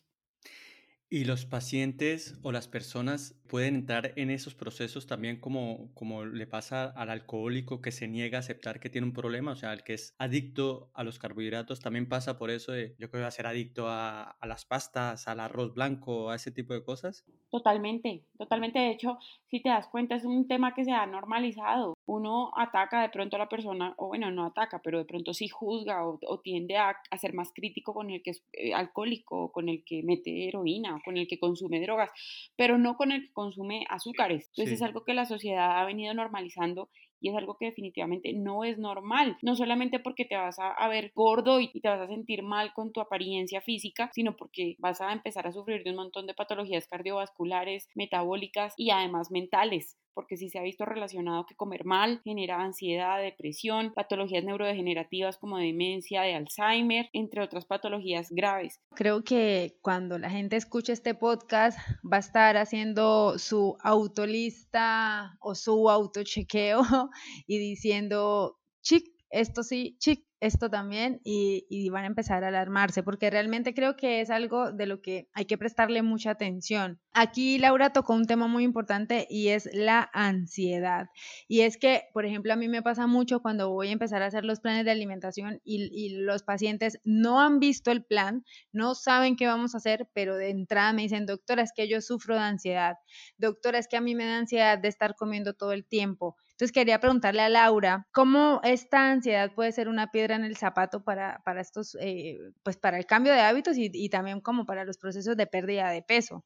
¿Y 1.10 1.24
los 1.24 1.46
pacientes 1.46 2.38
o 2.44 2.52
las 2.52 2.68
personas 2.68 3.42
pueden 3.48 3.76
entrar 3.76 4.12
en 4.18 4.30
esos 4.30 4.56
procesos 4.56 5.08
también 5.08 5.40
como, 5.40 5.94
como 5.94 6.26
le 6.26 6.48
pasa 6.48 6.84
al 6.84 7.10
alcohólico 7.10 7.82
que 7.82 7.94
se 7.94 8.10
niega 8.10 8.38
a 8.38 8.42
aceptar 8.42 8.82
que 8.82 8.90
tiene 8.90 9.08
un 9.08 9.14
problema? 9.14 9.54
O 9.54 9.56
sea, 9.56 9.72
el 9.72 9.84
que 9.84 9.94
es 9.94 10.16
adicto 10.18 10.92
a 10.94 11.06
los 11.06 11.18
carbohidratos 11.18 11.80
también 11.80 12.10
pasa 12.10 12.38
por 12.38 12.50
eso 12.52 12.74
de 12.74 12.94
yo 13.00 13.10
que 13.10 13.18
voy 13.18 13.26
a 13.26 13.32
ser 13.32 13.48
adicto 13.48 13.88
a, 13.88 14.32
a 14.32 14.48
las 14.48 14.66
pastas, 14.66 15.30
al 15.30 15.40
arroz 15.40 15.74
blanco, 15.74 16.30
a 16.30 16.36
ese 16.36 16.52
tipo 16.52 16.74
de 16.74 16.84
cosas. 16.84 17.26
Totalmente, 17.50 18.26
totalmente. 18.38 18.80
De 18.80 18.92
hecho, 18.92 19.18
si 19.46 19.62
te 19.62 19.70
das 19.70 19.88
cuenta, 19.88 20.16
es 20.16 20.26
un 20.26 20.46
tema 20.46 20.74
que 20.76 20.84
se 20.84 20.92
ha 20.92 21.06
normalizado. 21.06 21.94
Uno 22.08 22.52
ataca 22.56 23.02
de 23.02 23.10
pronto 23.10 23.36
a 23.36 23.40
la 23.40 23.50
persona, 23.50 23.94
o 23.98 24.08
bueno, 24.08 24.32
no 24.32 24.46
ataca, 24.46 24.82
pero 24.82 24.98
de 24.98 25.06
pronto 25.06 25.34
sí 25.34 25.48
juzga 25.48 26.08
o, 26.08 26.40
tiende 26.40 26.78
a, 26.78 26.96
a, 27.12 27.18
ser 27.18 27.34
más 27.34 27.52
crítico 27.54 27.94
con 27.94 28.10
el 28.10 28.24
que 28.24 28.32
es 28.32 28.44
eh, 28.54 28.74
alcohólico, 28.74 29.52
con 29.52 29.70
el 29.70 29.84
que 29.84 30.02
mete 30.04 30.48
heroína 30.48 30.88
con 31.04 31.18
el 31.18 31.28
que 31.28 31.40
consume 31.40 31.82
drogas, 31.82 32.10
pero 32.56 32.78
no 32.78 32.96
con 32.96 33.12
el 33.12 33.24
que 33.24 33.34
consume 33.34 33.86
azúcares. 33.90 34.48
Entonces 34.50 34.76
es 34.76 34.82
algo 34.82 35.04
que 35.04 35.14
la 35.14 35.26
sociedad 35.26 35.80
ha 35.80 35.86
venido 35.86 36.14
normalizando 36.14 36.90
y 37.20 37.30
es 37.30 37.36
algo 37.36 37.58
que 37.58 37.66
definitivamente 37.66 38.34
no 38.34 38.64
es 38.64 38.78
normal, 38.78 39.38
no 39.42 39.56
solamente 39.56 40.00
porque 40.00 40.26
te 40.26 40.36
vas 40.36 40.58
a, 40.60 40.88
ver 40.88 41.12
gordo 41.16 41.60
y 41.60 41.68
te 41.82 41.90
vas 41.90 42.00
a 42.00 42.08
sentir 42.08 42.44
mal 42.44 42.74
con 42.74 42.92
tu 42.92 43.02
apariencia 43.02 43.60
física, 43.62 44.12
sino 44.14 44.36
porque 44.36 44.76
vas 44.78 45.02
a 45.02 45.12
empezar 45.12 45.48
a 45.48 45.52
sufrir 45.52 45.84
de 45.84 45.90
un 45.90 45.96
montón 45.96 46.28
de 46.28 46.36
patologías 46.36 46.88
cardiovasculares, 46.88 47.90
metabólicas 47.96 48.74
y 48.78 48.92
además 48.92 49.32
mentales 49.32 49.98
porque 50.18 50.36
sí 50.36 50.50
se 50.50 50.58
ha 50.58 50.64
visto 50.64 50.84
relacionado 50.84 51.46
que 51.46 51.54
comer 51.54 51.86
mal 51.86 52.22
genera 52.24 52.60
ansiedad, 52.60 53.22
depresión, 53.22 53.94
patologías 53.94 54.44
neurodegenerativas 54.44 55.38
como 55.38 55.60
demencia, 55.60 56.24
de 56.24 56.34
Alzheimer, 56.34 57.08
entre 57.14 57.44
otras 57.44 57.66
patologías 57.66 58.32
graves. 58.32 58.82
Creo 58.96 59.24
que 59.24 59.78
cuando 59.84 60.18
la 60.18 60.32
gente 60.32 60.56
escuche 60.56 60.92
este 60.92 61.14
podcast 61.14 61.78
va 62.04 62.18
a 62.18 62.22
estar 62.22 62.58
haciendo 62.58 63.38
su 63.38 63.78
autolista 63.84 65.38
o 65.40 65.54
su 65.54 65.88
autochequeo 65.88 66.82
y 67.46 67.60
diciendo, 67.60 68.58
chic, 68.82 69.06
esto 69.30 69.62
sí, 69.62 69.98
chic, 70.00 70.27
esto 70.40 70.70
también 70.70 71.20
y, 71.24 71.90
van 71.90 72.04
a 72.04 72.08
empezar 72.08 72.44
a 72.44 72.50
alarmarse 72.50 73.02
porque 73.02 73.30
realmente 73.30 73.74
creo 73.74 73.96
que 73.96 74.22
es 74.22 74.30
algo 74.30 74.72
de 74.72 74.86
lo 74.86 75.02
que 75.02 75.30
hay 75.34 75.46
que 75.46 75.58
prestarle 75.58 76.02
mucha 76.02 76.32
atención. 76.32 77.00
Aquí 77.14 77.58
Laura 77.58 77.92
tocó 77.92 78.14
un 78.14 78.26
tema 78.26 78.48
muy 78.48 78.64
importante 78.64 79.26
y 79.30 79.50
es 79.50 79.70
la 79.74 80.10
ansiedad. 80.14 81.08
Y 81.48 81.62
es 81.62 81.78
que, 81.78 82.04
por 82.14 82.26
ejemplo, 82.26 82.54
a 82.54 82.56
mí 82.56 82.68
me 82.68 82.84
pasa 82.84 83.08
mucho 83.08 83.42
cuando 83.42 83.72
voy 83.72 83.88
a 83.88 83.94
empezar 83.94 84.22
a 84.22 84.28
hacer 84.28 84.46
los 84.46 84.60
planes 84.60 84.86
de 84.86 84.92
alimentación 84.92 85.62
y, 85.64 85.90
y 85.92 86.18
los 86.18 86.44
pacientes 86.44 87.00
no 87.04 87.42
han 87.42 87.60
visto 87.60 87.90
el 87.92 88.04
plan, 88.04 88.44
no 88.72 88.96
saben 88.96 89.36
qué 89.36 89.48
vamos 89.48 89.74
a 89.74 89.78
hacer, 89.78 90.10
pero 90.14 90.36
de 90.36 90.50
entrada 90.50 90.94
me 90.94 91.04
dicen, 91.04 91.26
doctora, 91.26 91.64
es 91.64 91.72
que 91.76 91.88
yo 91.88 92.02
sufro 92.02 92.36
de 92.36 92.42
ansiedad. 92.42 92.98
Doctora, 93.38 93.80
es 93.80 93.88
que 93.88 93.98
a 93.98 94.02
mí 94.02 94.14
me 94.14 94.26
da 94.26 94.38
ansiedad 94.38 94.78
de 94.78 94.88
estar 94.90 95.16
comiendo 95.16 95.54
todo 95.54 95.72
el 95.72 95.86
tiempo. 95.86 96.36
Entonces 96.58 96.72
quería 96.74 97.00
preguntarle 97.00 97.42
a 97.42 97.50
Laura, 97.50 98.08
¿cómo 98.12 98.62
esta 98.64 99.12
ansiedad 99.12 99.52
puede 99.54 99.72
ser 99.72 99.88
una 99.90 100.08
piedra 100.12 100.36
en 100.36 100.44
el 100.44 100.58
zapato 100.58 101.04
para, 101.04 101.40
para 101.46 101.62
estos, 101.62 101.96
eh, 102.02 102.40
pues 102.64 102.78
para 102.78 102.98
el 102.98 103.06
cambio 103.06 103.32
de 103.34 103.42
hábitos 103.42 103.78
y, 103.78 103.90
y 103.94 104.10
también 104.10 104.42
como 104.42 104.66
para 104.66 104.84
los 104.84 104.98
procesos 104.98 105.38
de 105.38 105.46
pérdida 105.48 105.90
de 105.92 106.02
peso? 106.02 106.44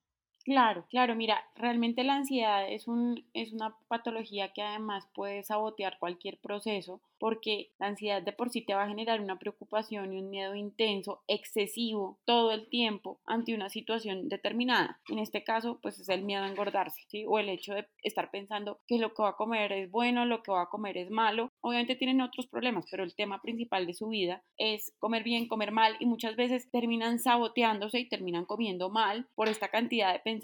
Claro, 0.51 0.85
claro, 0.89 1.15
mira, 1.15 1.45
realmente 1.55 2.03
la 2.03 2.15
ansiedad 2.15 2.69
es, 2.69 2.89
un, 2.89 3.23
es 3.33 3.53
una 3.53 3.73
patología 3.87 4.51
que 4.51 4.61
además 4.61 5.07
puede 5.13 5.43
sabotear 5.43 5.97
cualquier 5.97 6.39
proceso 6.39 6.99
porque 7.19 7.69
la 7.79 7.85
ansiedad 7.85 8.21
de 8.21 8.33
por 8.33 8.49
sí 8.49 8.61
te 8.61 8.73
va 8.73 8.83
a 8.83 8.87
generar 8.87 9.21
una 9.21 9.37
preocupación 9.37 10.11
y 10.11 10.17
un 10.17 10.31
miedo 10.31 10.55
intenso, 10.55 11.21
excesivo, 11.27 12.17
todo 12.25 12.51
el 12.51 12.67
tiempo 12.67 13.19
ante 13.25 13.53
una 13.53 13.69
situación 13.69 14.27
determinada. 14.27 14.99
En 15.07 15.19
este 15.19 15.43
caso, 15.43 15.77
pues 15.83 15.99
es 15.99 16.09
el 16.09 16.23
miedo 16.23 16.43
a 16.43 16.49
engordarse, 16.49 17.03
¿sí? 17.07 17.23
O 17.27 17.37
el 17.37 17.47
hecho 17.47 17.75
de 17.75 17.85
estar 18.01 18.31
pensando 18.31 18.79
que 18.87 18.97
lo 18.97 19.13
que 19.13 19.21
va 19.21 19.29
a 19.29 19.35
comer 19.35 19.71
es 19.71 19.91
bueno, 19.91 20.25
lo 20.25 20.41
que 20.41 20.51
va 20.51 20.63
a 20.63 20.69
comer 20.69 20.97
es 20.97 21.11
malo. 21.11 21.51
Obviamente 21.61 21.95
tienen 21.95 22.21
otros 22.21 22.47
problemas, 22.47 22.87
pero 22.89 23.03
el 23.03 23.13
tema 23.13 23.39
principal 23.39 23.85
de 23.85 23.93
su 23.93 24.09
vida 24.09 24.41
es 24.57 24.91
comer 24.97 25.23
bien, 25.23 25.47
comer 25.47 25.71
mal 25.71 25.95
y 25.99 26.07
muchas 26.07 26.35
veces 26.35 26.71
terminan 26.71 27.19
saboteándose 27.19 27.99
y 27.99 28.09
terminan 28.09 28.45
comiendo 28.45 28.89
mal 28.89 29.27
por 29.35 29.47
esta 29.47 29.67
cantidad 29.67 30.11
de 30.11 30.19
pensamientos 30.19 30.40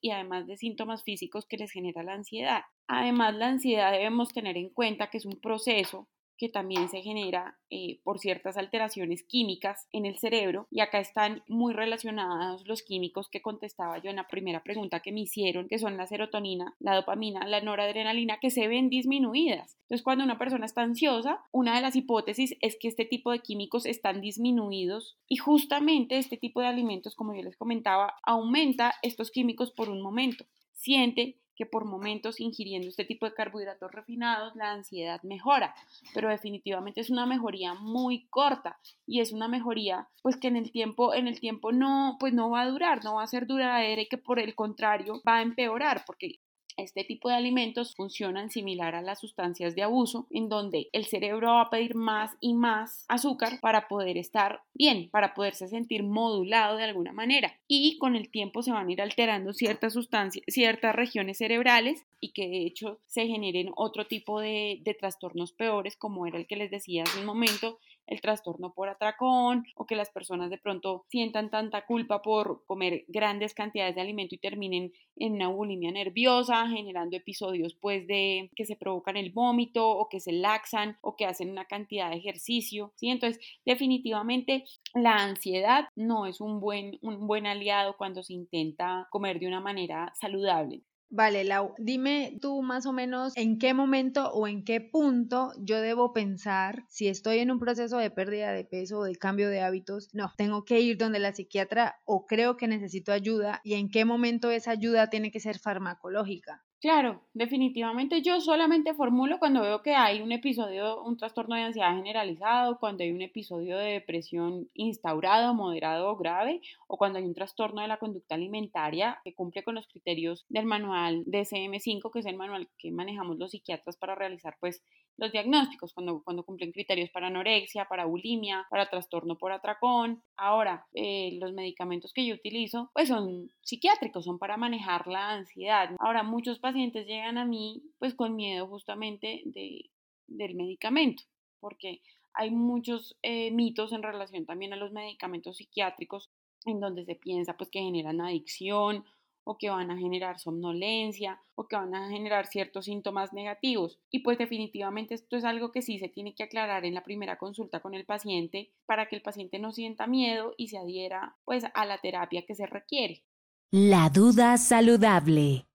y 0.00 0.10
además 0.10 0.46
de 0.46 0.56
síntomas 0.56 1.02
físicos 1.04 1.46
que 1.46 1.56
les 1.56 1.70
genera 1.70 2.02
la 2.02 2.14
ansiedad. 2.14 2.62
Además, 2.88 3.34
la 3.34 3.48
ansiedad 3.48 3.92
debemos 3.92 4.32
tener 4.32 4.56
en 4.56 4.70
cuenta 4.70 5.08
que 5.10 5.18
es 5.18 5.26
un 5.26 5.40
proceso 5.40 6.08
que 6.36 6.48
también 6.48 6.88
se 6.88 7.02
genera 7.02 7.58
eh, 7.70 8.00
por 8.04 8.18
ciertas 8.18 8.56
alteraciones 8.56 9.22
químicas 9.24 9.88
en 9.92 10.06
el 10.06 10.18
cerebro 10.18 10.66
y 10.70 10.80
acá 10.80 10.98
están 10.98 11.42
muy 11.48 11.72
relacionados 11.72 12.66
los 12.66 12.82
químicos 12.82 13.28
que 13.28 13.42
contestaba 13.42 13.98
yo 13.98 14.10
en 14.10 14.16
la 14.16 14.28
primera 14.28 14.62
pregunta 14.62 15.00
que 15.00 15.12
me 15.12 15.20
hicieron, 15.20 15.68
que 15.68 15.78
son 15.78 15.96
la 15.96 16.06
serotonina, 16.06 16.74
la 16.78 16.94
dopamina, 16.94 17.46
la 17.46 17.60
noradrenalina, 17.60 18.38
que 18.40 18.50
se 18.50 18.68
ven 18.68 18.88
disminuidas. 18.90 19.76
Entonces, 19.82 20.02
cuando 20.02 20.24
una 20.24 20.38
persona 20.38 20.66
está 20.66 20.82
ansiosa, 20.82 21.40
una 21.52 21.76
de 21.76 21.82
las 21.82 21.96
hipótesis 21.96 22.56
es 22.60 22.76
que 22.80 22.88
este 22.88 23.04
tipo 23.04 23.30
de 23.30 23.40
químicos 23.40 23.86
están 23.86 24.20
disminuidos 24.20 25.16
y 25.28 25.36
justamente 25.36 26.18
este 26.18 26.36
tipo 26.36 26.60
de 26.60 26.66
alimentos, 26.66 27.14
como 27.14 27.34
yo 27.34 27.42
les 27.42 27.56
comentaba, 27.56 28.14
aumenta 28.22 28.94
estos 29.02 29.30
químicos 29.30 29.72
por 29.72 29.88
un 29.88 30.02
momento. 30.02 30.44
Siente 30.72 31.36
que 31.56 31.66
por 31.66 31.84
momentos 31.84 32.40
ingiriendo 32.40 32.88
este 32.88 33.04
tipo 33.04 33.26
de 33.26 33.34
carbohidratos 33.34 33.90
refinados 33.90 34.54
la 34.54 34.72
ansiedad 34.72 35.22
mejora, 35.22 35.74
pero 36.14 36.28
definitivamente 36.28 37.00
es 37.00 37.10
una 37.10 37.26
mejoría 37.26 37.74
muy 37.74 38.26
corta 38.28 38.78
y 39.06 39.20
es 39.20 39.32
una 39.32 39.48
mejoría 39.48 40.08
pues 40.22 40.36
que 40.36 40.48
en 40.48 40.56
el 40.56 40.70
tiempo 40.70 41.14
en 41.14 41.28
el 41.28 41.40
tiempo 41.40 41.72
no 41.72 42.16
pues 42.20 42.32
no 42.32 42.50
va 42.50 42.62
a 42.62 42.68
durar, 42.68 43.02
no 43.04 43.14
va 43.14 43.22
a 43.22 43.26
ser 43.26 43.46
duradera 43.46 44.02
y 44.02 44.08
que 44.08 44.18
por 44.18 44.38
el 44.38 44.54
contrario 44.54 45.20
va 45.26 45.36
a 45.36 45.42
empeorar 45.42 46.04
porque 46.06 46.40
este 46.76 47.04
tipo 47.04 47.28
de 47.28 47.34
alimentos 47.34 47.94
funcionan 47.94 48.50
similar 48.50 48.94
a 48.94 49.02
las 49.02 49.20
sustancias 49.20 49.74
de 49.74 49.82
abuso, 49.82 50.26
en 50.30 50.48
donde 50.48 50.88
el 50.92 51.06
cerebro 51.06 51.48
va 51.48 51.62
a 51.62 51.70
pedir 51.70 51.94
más 51.94 52.36
y 52.40 52.54
más 52.54 53.04
azúcar 53.08 53.60
para 53.60 53.88
poder 53.88 54.16
estar 54.16 54.60
bien, 54.74 55.08
para 55.10 55.34
poderse 55.34 55.68
sentir 55.68 56.02
modulado 56.02 56.76
de 56.76 56.84
alguna 56.84 57.12
manera. 57.12 57.58
Y 57.66 57.98
con 57.98 58.16
el 58.16 58.30
tiempo 58.30 58.62
se 58.62 58.72
van 58.72 58.88
a 58.88 58.92
ir 58.92 59.02
alterando 59.02 59.52
ciertas 59.52 59.92
sustancias, 59.92 60.44
ciertas 60.48 60.94
regiones 60.94 61.38
cerebrales 61.38 62.04
y 62.20 62.32
que 62.32 62.48
de 62.48 62.66
hecho 62.66 62.98
se 63.06 63.26
generen 63.26 63.70
otro 63.76 64.06
tipo 64.06 64.40
de, 64.40 64.80
de 64.82 64.94
trastornos 64.94 65.52
peores, 65.52 65.96
como 65.96 66.26
era 66.26 66.38
el 66.38 66.46
que 66.46 66.56
les 66.56 66.70
decía 66.70 67.04
hace 67.04 67.20
un 67.20 67.26
momento, 67.26 67.78
el 68.06 68.20
trastorno 68.20 68.72
por 68.72 68.88
atracón 68.88 69.64
o 69.74 69.86
que 69.86 69.96
las 69.96 70.10
personas 70.10 70.50
de 70.50 70.58
pronto 70.58 71.04
sientan 71.08 71.50
tanta 71.50 71.84
culpa 71.86 72.22
por 72.22 72.64
comer 72.66 73.04
grandes 73.08 73.54
cantidades 73.54 73.94
de 73.94 74.00
alimento 74.00 74.34
y 74.34 74.38
terminen 74.38 74.92
en 75.16 75.34
una 75.34 75.48
bulimia 75.48 75.90
nerviosa, 75.90 76.68
generando 76.68 77.16
episodios 77.16 77.74
pues 77.74 78.06
de 78.06 78.50
que 78.54 78.66
se 78.66 78.76
provocan 78.76 79.16
el 79.16 79.32
vómito 79.32 79.88
o 79.88 80.08
que 80.08 80.20
se 80.20 80.32
laxan 80.32 80.98
o 81.00 81.16
que 81.16 81.26
hacen 81.26 81.50
una 81.50 81.64
cantidad 81.64 82.10
de 82.10 82.16
ejercicio, 82.16 82.92
¿sí? 82.96 83.08
Entonces, 83.08 83.42
definitivamente 83.64 84.64
la 84.94 85.16
ansiedad 85.16 85.88
no 85.96 86.26
es 86.26 86.40
un 86.40 86.60
buen, 86.60 86.98
un 87.02 87.26
buen 87.26 87.46
aliado 87.46 87.96
cuando 87.96 88.22
se 88.22 88.34
intenta 88.34 89.08
comer 89.10 89.38
de 89.40 89.46
una 89.46 89.60
manera 89.60 90.12
saludable. 90.14 90.82
Vale, 91.10 91.44
Lau, 91.44 91.74
dime 91.78 92.36
tú 92.40 92.62
más 92.62 92.84
o 92.86 92.92
menos 92.92 93.36
en 93.36 93.58
qué 93.58 93.74
momento 93.74 94.30
o 94.32 94.46
en 94.48 94.64
qué 94.64 94.80
punto 94.80 95.52
yo 95.58 95.80
debo 95.80 96.12
pensar 96.12 96.84
si 96.88 97.06
estoy 97.08 97.38
en 97.38 97.50
un 97.50 97.58
proceso 97.60 97.98
de 97.98 98.10
pérdida 98.10 98.52
de 98.52 98.64
peso 98.64 98.98
o 99.00 99.04
de 99.04 99.14
cambio 99.16 99.48
de 99.48 99.60
hábitos. 99.60 100.08
No, 100.12 100.32
tengo 100.36 100.64
que 100.64 100.80
ir 100.80 100.96
donde 100.98 101.18
la 101.20 101.32
psiquiatra 101.32 101.96
o 102.04 102.26
creo 102.26 102.56
que 102.56 102.68
necesito 102.68 103.12
ayuda 103.12 103.60
y 103.64 103.74
en 103.74 103.90
qué 103.90 104.04
momento 104.04 104.50
esa 104.50 104.72
ayuda 104.72 105.08
tiene 105.08 105.30
que 105.30 105.40
ser 105.40 105.58
farmacológica. 105.60 106.64
Claro, 106.86 107.20
definitivamente 107.34 108.22
yo 108.22 108.40
solamente 108.40 108.94
formulo 108.94 109.40
cuando 109.40 109.60
veo 109.60 109.82
que 109.82 109.96
hay 109.96 110.22
un 110.22 110.30
episodio, 110.30 111.02
un 111.02 111.16
trastorno 111.16 111.56
de 111.56 111.62
ansiedad 111.62 111.96
generalizado, 111.96 112.78
cuando 112.78 113.02
hay 113.02 113.10
un 113.10 113.22
episodio 113.22 113.76
de 113.76 113.94
depresión 113.94 114.70
instaurado, 114.72 115.52
moderado 115.52 116.08
o 116.08 116.16
grave, 116.16 116.60
o 116.86 116.96
cuando 116.96 117.18
hay 117.18 117.24
un 117.24 117.34
trastorno 117.34 117.82
de 117.82 117.88
la 117.88 117.96
conducta 117.96 118.36
alimentaria 118.36 119.18
que 119.24 119.34
cumple 119.34 119.64
con 119.64 119.74
los 119.74 119.88
criterios 119.88 120.46
del 120.48 120.64
manual 120.64 121.24
DSM5, 121.24 122.12
que 122.12 122.20
es 122.20 122.26
el 122.26 122.36
manual 122.36 122.68
que 122.78 122.92
manejamos 122.92 123.36
los 123.36 123.50
psiquiatras 123.50 123.96
para 123.96 124.14
realizar 124.14 124.56
pues 124.60 124.80
los 125.16 125.32
diagnósticos, 125.32 125.92
cuando, 125.92 126.22
cuando 126.22 126.44
cumplen 126.44 126.70
criterios 126.70 127.10
para 127.10 127.28
anorexia, 127.28 127.86
para 127.86 128.04
bulimia, 128.04 128.66
para 128.70 128.90
trastorno 128.90 129.36
por 129.38 129.50
atracón. 129.50 130.22
Ahora, 130.36 130.86
eh, 130.92 131.36
los 131.40 131.52
medicamentos 131.52 132.12
que 132.12 132.26
yo 132.26 132.34
utilizo, 132.34 132.90
pues 132.92 133.08
son 133.08 133.50
psiquiátricos, 133.62 134.26
son 134.26 134.38
para 134.38 134.58
manejar 134.58 135.06
la 135.06 135.30
ansiedad. 135.30 135.90
Ahora, 135.98 136.22
muchos 136.22 136.58
pacientes 136.58 136.75
llegan 136.76 137.38
a 137.38 137.44
mí, 137.44 137.82
pues 137.98 138.14
con 138.14 138.36
miedo 138.36 138.66
justamente 138.66 139.42
de, 139.44 139.90
del 140.26 140.54
medicamento, 140.54 141.22
porque 141.60 142.02
hay 142.34 142.50
muchos 142.50 143.16
eh, 143.22 143.50
mitos 143.50 143.92
en 143.92 144.02
relación 144.02 144.44
también 144.46 144.72
a 144.72 144.76
los 144.76 144.92
medicamentos 144.92 145.56
psiquiátricos 145.56 146.30
en 146.64 146.80
donde 146.80 147.04
se 147.04 147.14
piensa 147.14 147.56
pues 147.56 147.70
que 147.70 147.80
generan 147.80 148.20
adicción 148.20 149.04
o 149.48 149.56
que 149.56 149.70
van 149.70 149.92
a 149.92 149.96
generar 149.96 150.40
somnolencia 150.40 151.40
o 151.54 151.68
que 151.68 151.76
van 151.76 151.94
a 151.94 152.08
generar 152.10 152.46
ciertos 152.46 152.86
síntomas 152.86 153.32
negativos. 153.32 154.00
Y 154.10 154.18
pues 154.18 154.38
definitivamente 154.38 155.14
esto 155.14 155.36
es 155.36 155.44
algo 155.44 155.70
que 155.70 155.82
sí 155.82 156.00
se 156.00 156.08
tiene 156.08 156.34
que 156.34 156.42
aclarar 156.42 156.84
en 156.84 156.94
la 156.94 157.04
primera 157.04 157.38
consulta 157.38 157.80
con 157.80 157.94
el 157.94 158.04
paciente 158.04 158.72
para 158.86 159.06
que 159.08 159.14
el 159.14 159.22
paciente 159.22 159.60
no 159.60 159.72
sienta 159.72 160.08
miedo 160.08 160.54
y 160.56 160.68
se 160.68 160.78
adhiera 160.78 161.36
pues 161.44 161.64
a 161.72 161.86
la 161.86 161.98
terapia 161.98 162.44
que 162.44 162.56
se 162.56 162.66
requiere. 162.66 163.22
La 163.70 164.10
duda 164.10 164.56
saludable. 164.58 165.66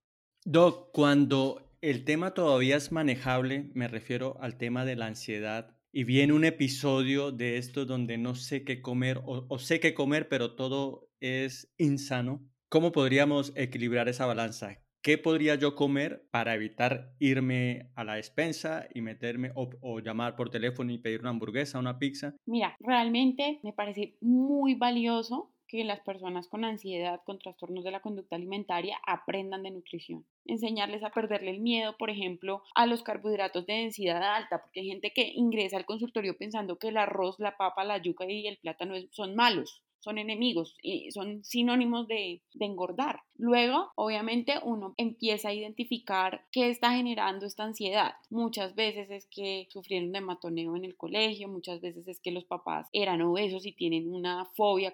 Doc, 0.46 0.92
cuando 0.92 1.62
el 1.82 2.04
tema 2.04 2.34
todavía 2.34 2.78
es 2.78 2.92
manejable, 2.92 3.70
me 3.74 3.88
refiero 3.88 4.38
al 4.42 4.58
tema 4.58 4.86
de 4.86 4.96
la 4.96 5.08
ansiedad, 5.08 5.76
y 5.92 6.04
viene 6.04 6.34
un 6.34 6.46
episodio 6.46 7.32
de 7.32 7.58
esto 7.58 7.86
donde 7.86 8.18
no 8.18 8.36
sé 8.36 8.64
qué 8.64 8.82
comer 8.82 9.22
o, 9.26 9.60
sé 9.60 9.80
qué 9.80 9.94
comer, 9.94 10.30
pero 10.30 10.56
todo 10.56 11.10
es 11.20 11.74
insano, 11.78 12.52
¿Cómo 12.72 12.94
podríamos 12.94 13.52
equilibrar 13.58 14.08
esa 14.08 14.26
balanza? 14.26 14.78
¿Qué 15.02 15.18
podría 15.18 15.56
yo 15.56 15.76
comer 15.76 16.26
para 16.32 16.56
evitar 16.56 17.14
irme 17.20 17.92
a 17.96 18.06
la 18.06 18.14
despensa 18.14 18.88
y 18.94 19.02
meterme 19.02 19.52
o, 19.56 20.00
llamar 20.00 20.38
por 20.38 20.50
teléfono 20.50 20.94
y 20.94 20.98
pedir 20.98 21.20
una 21.20 21.32
hamburguesa, 21.32 21.80
una 21.80 22.00
pizza? 22.00 22.34
Mira, 22.46 22.78
realmente 22.80 23.60
me 23.62 23.74
parece 23.74 24.16
muy 24.22 24.76
valioso 24.76 25.54
que 25.72 25.86
las 25.86 26.02
personas 26.02 26.50
con 26.50 26.66
ansiedad, 26.66 27.22
con 27.26 27.40
trastornos 27.40 27.86
de 27.86 27.92
la 27.92 28.02
conducta 28.02 28.36
alimentaria, 28.36 29.00
aprendan 29.08 29.64
de 29.64 29.72
nutrición. 29.72 30.26
Enseñarles 30.44 31.02
a 31.02 31.12
perderle 31.12 31.52
el 31.52 31.62
miedo, 31.62 31.96
por 31.98 32.10
ejemplo, 32.10 32.62
a 32.76 32.86
los 32.86 33.04
carbohidratos 33.04 33.66
de 33.66 33.76
densidad 33.76 34.22
alta, 34.22 34.62
porque 34.62 34.82
hay 34.82 34.88
gente 34.88 35.14
que 35.16 35.32
ingresa 35.34 35.78
al 35.78 35.86
consultorio 35.86 36.38
pensando 36.38 36.78
que 36.78 36.90
el 36.90 36.98
arroz, 36.98 37.40
la 37.40 37.56
papa, 37.56 37.86
la 37.86 38.00
yuca 38.00 38.26
y 38.30 38.48
el 38.48 38.58
plátano 38.58 38.96
son 39.12 39.34
malos 39.34 39.82
son 40.02 40.18
enemigos 40.18 40.76
y 40.82 41.12
son 41.12 41.44
sinónimos 41.44 42.08
de, 42.08 42.42
engordar. 42.60 43.22
Luego, 43.38 43.90
obviamente, 43.96 44.54
uno 44.64 44.94
empieza 44.98 45.50
a 45.50 45.54
identificar 45.54 46.46
qué 46.52 46.70
está 46.70 46.92
generando 46.92 47.48
esta 47.48 47.64
ansiedad. 47.64 48.14
Muchas 48.30 48.76
veces 48.76 49.10
es 49.10 49.26
que 49.26 49.68
sufrieron 49.72 50.12
de 50.12 50.22
matoneo 50.22 50.76
en 50.76 50.86
el 50.86 50.96
colegio, 50.96 51.48
muchas 51.48 51.82
veces 51.82 52.08
es 52.08 52.20
que 52.20 52.30
los 52.30 52.46
papás 52.46 52.88
eran 52.94 53.22
obesos 53.24 53.66
y 53.66 53.72
tienen 53.72 54.14
una 54.14 54.46
fobia 54.54 54.94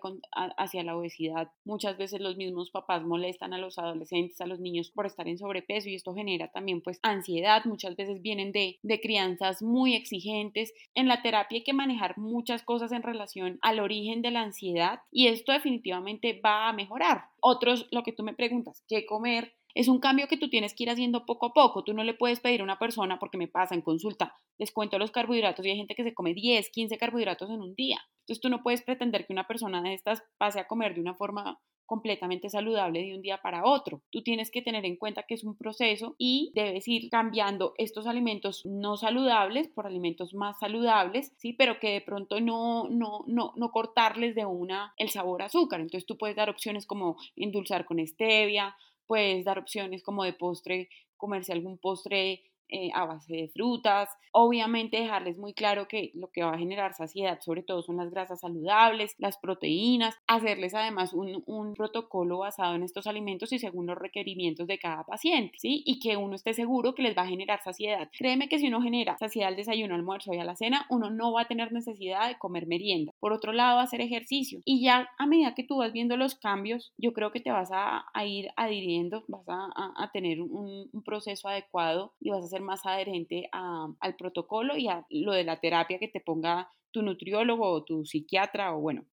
hacia 0.57 0.83
la 0.83 0.95
obesidad. 0.95 1.51
Muchas 1.65 1.97
veces 1.97 2.21
los 2.21 2.37
mismos 2.37 2.71
papás 2.71 3.03
molestan 3.03 3.53
a 3.53 3.57
los 3.57 3.77
adolescentes, 3.79 4.39
a 4.39 4.47
los 4.47 4.61
niños 4.61 4.91
por 4.91 5.05
estar 5.05 5.27
en 5.27 5.37
sobrepeso 5.37 5.89
y 5.89 5.95
esto 5.95 6.13
genera 6.13 6.49
también 6.49 6.81
pues 6.81 6.99
ansiedad. 7.03 7.65
Muchas 7.65 7.97
veces 7.97 8.21
vienen 8.21 8.53
de, 8.53 8.79
de 8.81 9.01
crianzas 9.01 9.61
muy 9.61 9.93
exigentes. 9.93 10.73
En 10.95 11.07
la 11.09 11.21
terapia 11.21 11.57
hay 11.57 11.63
que 11.63 11.73
manejar 11.73 12.17
muchas 12.17 12.63
cosas 12.63 12.93
en 12.93 13.03
relación 13.03 13.59
al 13.61 13.79
origen 13.79 14.21
de 14.21 14.31
la 14.31 14.41
ansiedad 14.41 14.96
y 15.11 15.27
esto 15.27 15.51
definitivamente 15.51 16.39
va 16.43 16.69
a 16.69 16.73
mejorar. 16.73 17.25
Otros, 17.39 17.87
lo 17.91 18.03
que 18.03 18.11
tú 18.11 18.23
me 18.23 18.33
preguntas, 18.33 18.83
¿qué 18.87 19.05
comer? 19.05 19.53
Es 19.75 19.87
un 19.87 19.99
cambio 19.99 20.27
que 20.27 20.37
tú 20.37 20.49
tienes 20.49 20.73
que 20.73 20.83
ir 20.83 20.89
haciendo 20.89 21.25
poco 21.25 21.47
a 21.47 21.53
poco. 21.53 21.83
Tú 21.83 21.93
no 21.93 22.03
le 22.03 22.15
puedes 22.15 22.39
pedir 22.39 22.61
a 22.61 22.63
una 22.63 22.79
persona, 22.79 23.19
porque 23.19 23.37
me 23.37 23.47
pasa 23.47 23.75
en 23.75 23.81
consulta, 23.81 24.33
descuento 24.57 24.97
los 24.97 25.11
carbohidratos 25.11 25.65
y 25.65 25.69
hay 25.69 25.77
gente 25.77 25.93
que 25.93 26.03
se 26.03 26.15
come 26.15 26.33
10, 26.33 26.69
15 26.71 26.97
carbohidratos 26.97 27.49
en 27.49 27.61
un 27.61 27.75
día. 27.75 27.99
Entonces 28.21 28.41
tú 28.41 28.49
no 28.49 28.63
puedes 28.63 28.81
pretender 28.81 29.27
que 29.27 29.33
una 29.33 29.47
persona 29.47 29.81
de 29.81 29.93
estas 29.93 30.23
pase 30.37 30.59
a 30.59 30.67
comer 30.67 30.95
de 30.95 31.01
una 31.01 31.13
forma 31.13 31.59
completamente 31.87 32.49
saludable 32.49 33.01
de 33.01 33.15
un 33.15 33.21
día 33.23 33.39
para 33.41 33.65
otro. 33.65 34.01
Tú 34.11 34.21
tienes 34.21 34.51
que 34.51 34.61
tener 34.61 34.85
en 34.85 34.97
cuenta 34.97 35.23
que 35.23 35.33
es 35.33 35.43
un 35.43 35.57
proceso 35.57 36.15
y 36.19 36.51
debes 36.53 36.87
ir 36.87 37.09
cambiando 37.09 37.73
estos 37.77 38.05
alimentos 38.05 38.63
no 38.65 38.97
saludables 38.97 39.69
por 39.69 39.87
alimentos 39.87 40.35
más 40.35 40.59
saludables, 40.59 41.33
¿sí? 41.37 41.53
Pero 41.53 41.79
que 41.79 41.93
de 41.93 42.01
pronto 42.01 42.39
no, 42.39 42.87
no, 42.89 43.23
no, 43.25 43.53
no 43.55 43.71
cortarles 43.71 44.35
de 44.35 44.45
una 44.45 44.93
el 44.97 45.09
sabor 45.09 45.41
a 45.41 45.45
azúcar. 45.45 45.79
Entonces 45.79 46.05
tú 46.05 46.17
puedes 46.17 46.35
dar 46.35 46.49
opciones 46.49 46.85
como 46.85 47.17
endulzar 47.35 47.85
con 47.85 48.05
stevia, 48.05 48.75
puedes 49.07 49.45
dar 49.45 49.57
opciones 49.57 50.03
como 50.03 50.23
de 50.23 50.33
postre, 50.33 50.89
comerse 51.15 51.53
algún 51.53 51.77
postre 51.77 52.43
eh, 52.69 52.89
a 52.93 53.05
base 53.05 53.33
de 53.33 53.47
frutas. 53.49 54.09
Obviamente 54.31 54.99
dejarles 54.99 55.37
muy 55.37 55.53
claro 55.53 55.87
que 55.87 56.11
lo 56.13 56.29
que 56.29 56.43
va 56.43 56.53
a 56.53 56.57
generar 56.57 56.93
saciedad 56.93 57.39
sobre 57.41 57.63
todo 57.63 57.81
son 57.81 57.97
las 57.97 58.11
grasas 58.11 58.41
saludables, 58.41 59.15
las 59.17 59.37
proteínas, 59.37 60.15
hacerles 60.27 60.73
además 60.73 61.13
un, 61.13 61.43
un, 61.45 61.73
protocolo 61.73 62.39
basado 62.39 62.75
en 62.75 62.83
estos 62.83 63.07
alimentos 63.07 63.51
y 63.53 63.59
según 63.59 63.85
los 63.85 63.97
requerimientos 63.97 64.67
de 64.67 64.79
cada 64.79 65.03
paciente, 65.03 65.57
¿sí? 65.59 65.83
Y 65.85 65.99
que 65.99 66.17
uno 66.17 66.35
esté 66.35 66.53
seguro 66.53 66.95
que 66.95 67.03
les 67.03 67.17
va 67.17 67.23
a 67.23 67.27
generar 67.27 67.61
saciedad. 67.63 68.09
Créeme 68.17 68.49
que 68.49 68.59
si 68.59 68.67
uno 68.67 68.81
genera 68.81 69.17
saciedad 69.17 69.49
al 69.49 69.55
desayuno, 69.55 69.95
almuerzo 69.95 70.33
y 70.33 70.39
a 70.39 70.43
la 70.43 70.55
cena, 70.55 70.85
uno 70.89 71.09
no 71.09 71.33
va 71.33 71.41
a 71.43 71.47
tener 71.47 71.71
necesidad 71.71 72.27
de 72.27 72.37
comer 72.37 72.67
merienda. 72.67 73.13
Por 73.19 73.33
otro 73.33 73.53
lado, 73.53 73.79
hacer 73.79 74.01
ejercicio. 74.01 74.61
Y 74.65 74.81
ya 74.81 75.09
a 75.17 75.25
medida 75.25 75.55
que 75.55 75.63
tú 75.63 75.77
vas 75.77 75.93
viendo 75.93 76.17
los 76.17 76.35
cambios, 76.35 76.93
yo 76.97 77.13
creo 77.13 77.31
que 77.31 77.39
te 77.39 77.51
vas 77.51 77.69
a, 77.71 78.05
ir 78.25 78.49
adhiriendo, 78.55 79.23
vas 79.27 79.47
a, 79.47 79.69
a, 79.95 80.11
tener 80.11 80.41
un, 80.41 80.89
un 80.91 81.03
proceso 81.03 81.47
adecuado 81.47 82.13
y 82.19 82.29
vas 82.29 82.41
a 82.41 82.45
hacer 82.45 82.56
más 82.61 82.85
adherente 82.85 83.49
al 83.51 84.15
protocolo 84.15 84.77
y 84.77 84.87
a 84.87 85.05
lo 85.09 85.33
de 85.33 85.43
la 85.43 85.59
terapia 85.59 85.99
que 85.99 86.07
te 86.07 86.19
ponga 86.19 86.69
tu 86.91 87.01
nutriólogo 87.01 87.69
o 87.69 87.83
tu 87.83 88.05
psiquiatra 88.05 88.75
o 88.75 88.79
bueno, 88.79 89.05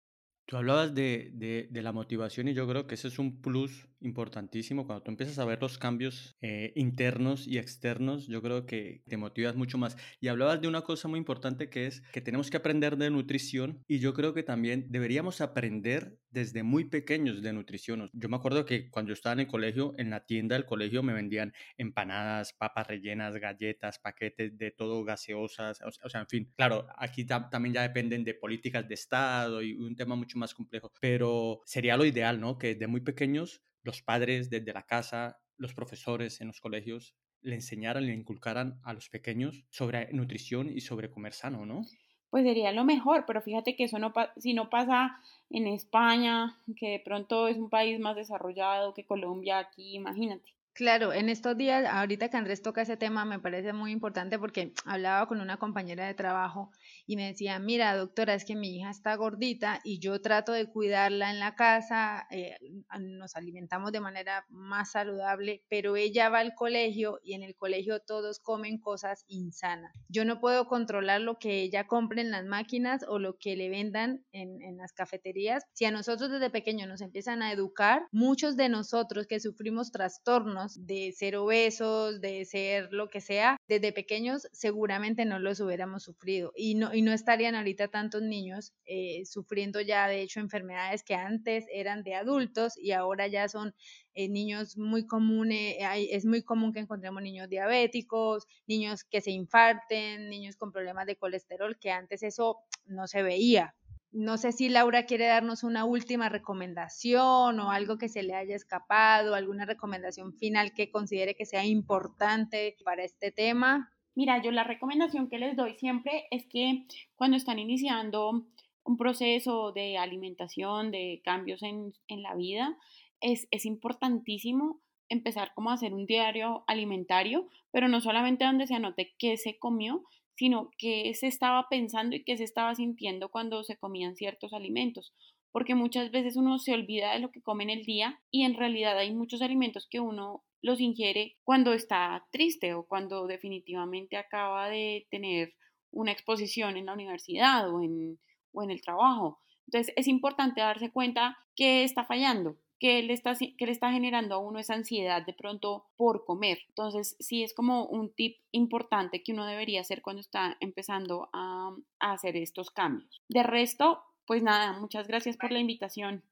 Tú 0.46 0.56
hablabas 0.56 0.94
de, 0.94 1.30
de, 1.34 1.68
de, 1.70 1.82
la 1.82 1.92
motivación 1.92 2.48
y 2.48 2.54
yo 2.54 2.66
creo 2.68 2.86
que 2.86 2.96
ese 2.96 3.08
es 3.08 3.18
un 3.18 3.40
plus 3.40 3.88
importantísimo. 4.02 4.86
Cuando 4.86 5.04
tú 5.04 5.10
empiezas 5.10 5.38
a 5.38 5.44
ver 5.44 5.60
los 5.60 5.78
cambios 5.78 6.36
eh, 6.40 6.72
internos 6.76 7.46
y 7.46 7.58
externos, 7.58 8.26
yo 8.26 8.42
creo 8.42 8.66
que 8.66 9.02
te 9.08 9.16
motivas 9.16 9.56
mucho 9.56 9.78
más. 9.78 9.96
Y 10.20 10.28
hablabas 10.28 10.60
de 10.60 10.68
una 10.68 10.82
cosa 10.82 11.08
muy 11.08 11.18
importante 11.18 11.70
que 11.70 11.86
es 11.86 12.02
que 12.12 12.20
tenemos 12.20 12.50
que 12.50 12.56
aprender 12.56 12.96
de 12.96 13.10
nutrición 13.10 13.82
y 13.86 13.98
yo 13.98 14.14
creo 14.14 14.34
que 14.34 14.42
también 14.42 14.86
deberíamos 14.90 15.40
aprender 15.40 16.18
desde 16.30 16.62
muy 16.62 16.86
pequeños 16.86 17.42
de 17.42 17.52
nutrición. 17.52 18.10
Yo 18.12 18.28
me 18.28 18.36
acuerdo 18.36 18.64
que 18.64 18.90
cuando 18.90 19.10
yo 19.10 19.14
estaba 19.14 19.34
en 19.34 19.40
el 19.40 19.46
colegio, 19.46 19.94
en 19.98 20.10
la 20.10 20.24
tienda 20.24 20.56
del 20.56 20.64
colegio 20.64 21.02
me 21.02 21.12
vendían 21.12 21.52
empanadas, 21.76 22.52
papas 22.54 22.86
rellenas, 22.86 23.36
galletas, 23.36 23.98
paquetes 23.98 24.56
de 24.56 24.70
todo, 24.70 25.04
gaseosas, 25.04 25.80
o 25.82 26.08
sea, 26.08 26.20
en 26.20 26.28
fin. 26.28 26.52
Claro, 26.56 26.86
aquí 26.96 27.24
también 27.24 27.74
ya 27.74 27.82
dependen 27.82 28.24
de 28.24 28.34
políticas 28.34 28.88
de 28.88 28.94
Estado 28.94 29.62
y 29.62 29.74
un 29.74 29.94
tema 29.94 30.16
mucho 30.16 30.31
más 30.36 30.54
complejo, 30.54 30.92
pero 31.00 31.60
sería 31.64 31.96
lo 31.96 32.04
ideal, 32.04 32.40
¿no? 32.40 32.58
Que 32.58 32.74
de 32.74 32.86
muy 32.86 33.00
pequeños 33.00 33.62
los 33.82 34.02
padres 34.02 34.50
desde 34.50 34.72
la 34.72 34.82
casa, 34.82 35.40
los 35.56 35.74
profesores 35.74 36.40
en 36.40 36.48
los 36.48 36.60
colegios 36.60 37.14
le 37.40 37.56
enseñaran, 37.56 38.06
le 38.06 38.14
inculcaran 38.14 38.80
a 38.84 38.92
los 38.92 39.08
pequeños 39.08 39.64
sobre 39.70 40.12
nutrición 40.12 40.70
y 40.70 40.80
sobre 40.80 41.10
comer 41.10 41.32
sano, 41.32 41.66
¿no? 41.66 41.82
Pues 42.30 42.44
sería 42.44 42.72
lo 42.72 42.84
mejor, 42.84 43.26
pero 43.26 43.42
fíjate 43.42 43.76
que 43.76 43.84
eso 43.84 43.98
no 43.98 44.12
si 44.38 44.54
no 44.54 44.70
pasa 44.70 45.20
en 45.50 45.66
España, 45.66 46.58
que 46.76 46.88
de 46.88 47.00
pronto 47.00 47.46
es 47.46 47.58
un 47.58 47.68
país 47.68 48.00
más 48.00 48.16
desarrollado 48.16 48.94
que 48.94 49.04
Colombia 49.04 49.58
aquí, 49.58 49.94
imagínate. 49.94 50.54
Claro, 50.74 51.12
en 51.12 51.28
estos 51.28 51.56
días, 51.58 51.84
ahorita 51.84 52.30
que 52.30 52.36
Andrés 52.38 52.62
toca 52.62 52.80
ese 52.80 52.96
tema, 52.96 53.26
me 53.26 53.38
parece 53.38 53.74
muy 53.74 53.92
importante 53.92 54.38
porque 54.38 54.72
hablaba 54.86 55.26
con 55.28 55.42
una 55.42 55.58
compañera 55.58 56.06
de 56.06 56.14
trabajo 56.14 56.70
y 57.12 57.16
me 57.16 57.26
decía, 57.26 57.58
mira, 57.58 57.94
doctora, 57.94 58.32
es 58.32 58.46
que 58.46 58.56
mi 58.56 58.74
hija 58.74 58.88
está 58.88 59.14
gordita 59.16 59.80
y 59.84 59.98
yo 59.98 60.22
trato 60.22 60.52
de 60.52 60.66
cuidarla 60.66 61.30
en 61.30 61.40
la 61.40 61.54
casa, 61.54 62.26
eh, 62.30 62.56
nos 62.98 63.36
alimentamos 63.36 63.92
de 63.92 64.00
manera 64.00 64.46
más 64.48 64.92
saludable, 64.92 65.62
pero 65.68 65.96
ella 65.96 66.30
va 66.30 66.38
al 66.38 66.54
colegio 66.54 67.20
y 67.22 67.34
en 67.34 67.42
el 67.42 67.54
colegio 67.54 68.00
todos 68.00 68.38
comen 68.38 68.78
cosas 68.78 69.26
insanas. 69.28 69.92
Yo 70.08 70.24
no 70.24 70.40
puedo 70.40 70.66
controlar 70.68 71.20
lo 71.20 71.38
que 71.38 71.60
ella 71.60 71.86
compre 71.86 72.22
en 72.22 72.30
las 72.30 72.46
máquinas 72.46 73.04
o 73.06 73.18
lo 73.18 73.36
que 73.36 73.56
le 73.56 73.68
vendan 73.68 74.24
en, 74.32 74.62
en 74.62 74.78
las 74.78 74.94
cafeterías. 74.94 75.64
Si 75.74 75.84
a 75.84 75.90
nosotros 75.90 76.30
desde 76.30 76.48
pequeños 76.48 76.88
nos 76.88 77.02
empiezan 77.02 77.42
a 77.42 77.52
educar, 77.52 78.06
muchos 78.10 78.56
de 78.56 78.70
nosotros 78.70 79.26
que 79.26 79.38
sufrimos 79.38 79.92
trastornos, 79.92 80.86
de 80.86 81.12
ser 81.12 81.36
obesos, 81.36 82.22
de 82.22 82.46
ser 82.46 82.88
lo 82.90 83.10
que 83.10 83.20
sea, 83.20 83.58
desde 83.68 83.92
pequeños 83.92 84.48
seguramente 84.52 85.26
no 85.26 85.38
los 85.38 85.60
hubiéramos 85.60 86.04
sufrido 86.04 86.52
y 86.56 86.74
no, 86.74 86.94
y 86.94 87.01
no 87.02 87.12
estarían 87.12 87.54
ahorita 87.54 87.88
tantos 87.88 88.22
niños 88.22 88.72
eh, 88.86 89.24
sufriendo 89.26 89.80
ya 89.80 90.08
de 90.08 90.22
hecho 90.22 90.40
enfermedades 90.40 91.02
que 91.02 91.14
antes 91.14 91.66
eran 91.72 92.02
de 92.02 92.14
adultos 92.14 92.78
y 92.78 92.92
ahora 92.92 93.26
ya 93.26 93.48
son 93.48 93.74
eh, 94.14 94.28
niños 94.28 94.76
muy 94.76 95.06
comunes, 95.06 95.76
es 96.10 96.24
muy 96.24 96.42
común 96.42 96.72
que 96.72 96.80
encontremos 96.80 97.22
niños 97.22 97.48
diabéticos, 97.48 98.46
niños 98.66 99.04
que 99.04 99.20
se 99.20 99.30
infarten, 99.30 100.28
niños 100.30 100.56
con 100.56 100.72
problemas 100.72 101.06
de 101.06 101.16
colesterol, 101.16 101.78
que 101.78 101.90
antes 101.90 102.22
eso 102.22 102.58
no 102.86 103.06
se 103.06 103.22
veía. 103.22 103.74
No 104.12 104.36
sé 104.36 104.52
si 104.52 104.68
Laura 104.68 105.06
quiere 105.06 105.26
darnos 105.26 105.62
una 105.62 105.86
última 105.86 106.28
recomendación 106.28 107.58
o 107.58 107.70
algo 107.70 107.96
que 107.96 108.10
se 108.10 108.22
le 108.22 108.34
haya 108.34 108.54
escapado, 108.54 109.34
alguna 109.34 109.64
recomendación 109.64 110.34
final 110.34 110.74
que 110.74 110.90
considere 110.90 111.34
que 111.34 111.46
sea 111.46 111.64
importante 111.64 112.76
para 112.84 113.04
este 113.04 113.32
tema. 113.32 113.91
Mira, 114.14 114.42
yo 114.42 114.50
la 114.50 114.64
recomendación 114.64 115.28
que 115.28 115.38
les 115.38 115.56
doy 115.56 115.74
siempre 115.74 116.26
es 116.30 116.46
que 116.46 116.84
cuando 117.16 117.36
están 117.36 117.58
iniciando 117.58 118.44
un 118.84 118.96
proceso 118.96 119.72
de 119.72 119.96
alimentación, 119.96 120.90
de 120.90 121.22
cambios 121.24 121.62
en, 121.62 121.94
la 122.08 122.34
vida, 122.34 122.76
es, 123.20 123.48
es 123.50 123.64
importantísimo 123.64 124.80
empezar 125.08 125.52
como 125.54 125.70
a 125.70 125.74
hacer 125.74 125.94
un 125.94 126.06
diario 126.06 126.64
alimentario, 126.66 127.48
pero 127.70 127.88
no 127.88 128.00
solamente 128.00 128.44
donde 128.44 128.66
se 128.66 128.74
anote 128.74 129.14
qué 129.18 129.36
se 129.36 129.58
comió, 129.58 130.02
sino 130.34 130.70
qué 130.78 131.12
se 131.14 131.26
estaba 131.26 131.68
pensando 131.68 132.16
y 132.16 132.24
qué 132.24 132.36
se 132.36 132.44
estaba 132.44 132.74
sintiendo 132.74 133.28
cuando 133.28 133.62
se 133.64 133.76
comían 133.76 134.16
ciertos 134.16 134.52
alimentos, 134.52 135.12
porque 135.52 135.74
muchas 135.74 136.10
veces 136.10 136.36
uno 136.36 136.58
se 136.58 136.74
olvida 136.74 137.12
de 137.12 137.20
lo 137.20 137.30
que 137.30 137.42
come 137.42 137.64
en 137.64 137.70
el 137.70 137.84
día 137.84 138.20
y 138.30 138.42
en 138.44 138.54
realidad 138.54 138.98
hay 138.98 139.14
muchos 139.14 139.42
alimentos 139.42 139.86
que 139.88 140.00
uno 140.00 140.42
los 140.62 140.80
ingiere 140.80 141.36
cuando 141.44 141.72
está 141.72 142.26
triste 142.30 142.74
o 142.74 142.84
cuando 142.84 143.26
definitivamente 143.26 144.16
acaba 144.16 144.68
de 144.68 145.06
tener 145.10 145.54
una 145.90 146.12
exposición 146.12 146.76
en 146.76 146.86
la 146.86 146.94
universidad 146.94 147.68
o 147.72 147.82
en, 147.82 148.18
o 148.52 148.62
en 148.62 148.70
el 148.70 148.80
trabajo. 148.80 149.40
Entonces 149.66 149.92
es 149.96 150.08
importante 150.08 150.60
darse 150.60 150.90
cuenta 150.90 151.38
que 151.54 151.84
está 151.84 152.04
fallando, 152.04 152.56
que 152.82 153.00
le, 153.02 153.12
está, 153.12 153.34
que 153.36 153.66
le 153.66 153.70
está 153.70 153.92
generando 153.92 154.34
a 154.34 154.38
uno 154.38 154.58
esa 154.58 154.74
ansiedad 154.74 155.24
de 155.24 155.32
pronto 155.32 155.86
por 155.96 156.24
comer. 156.24 156.58
Entonces, 156.68 157.14
sí 157.20 157.44
es 157.44 157.54
como 157.54 157.86
un 157.86 158.12
tip 158.12 158.38
importante 158.50 159.22
que 159.22 159.32
uno 159.32 159.46
debería 159.46 159.82
hacer 159.82 160.02
cuando 160.02 160.20
está 160.20 160.56
empezando 160.58 161.28
a, 161.32 161.70
hacer 162.00 162.36
estos 162.36 162.70
cambios. 162.70 163.22
De 163.28 163.44
resto, 163.44 164.02
pues 164.32 164.42
nada, 164.42 164.72
muchas 164.80 165.06
gracias 165.08 165.36
por 165.36 165.52
la 165.52 165.58
invitación. 165.58 166.22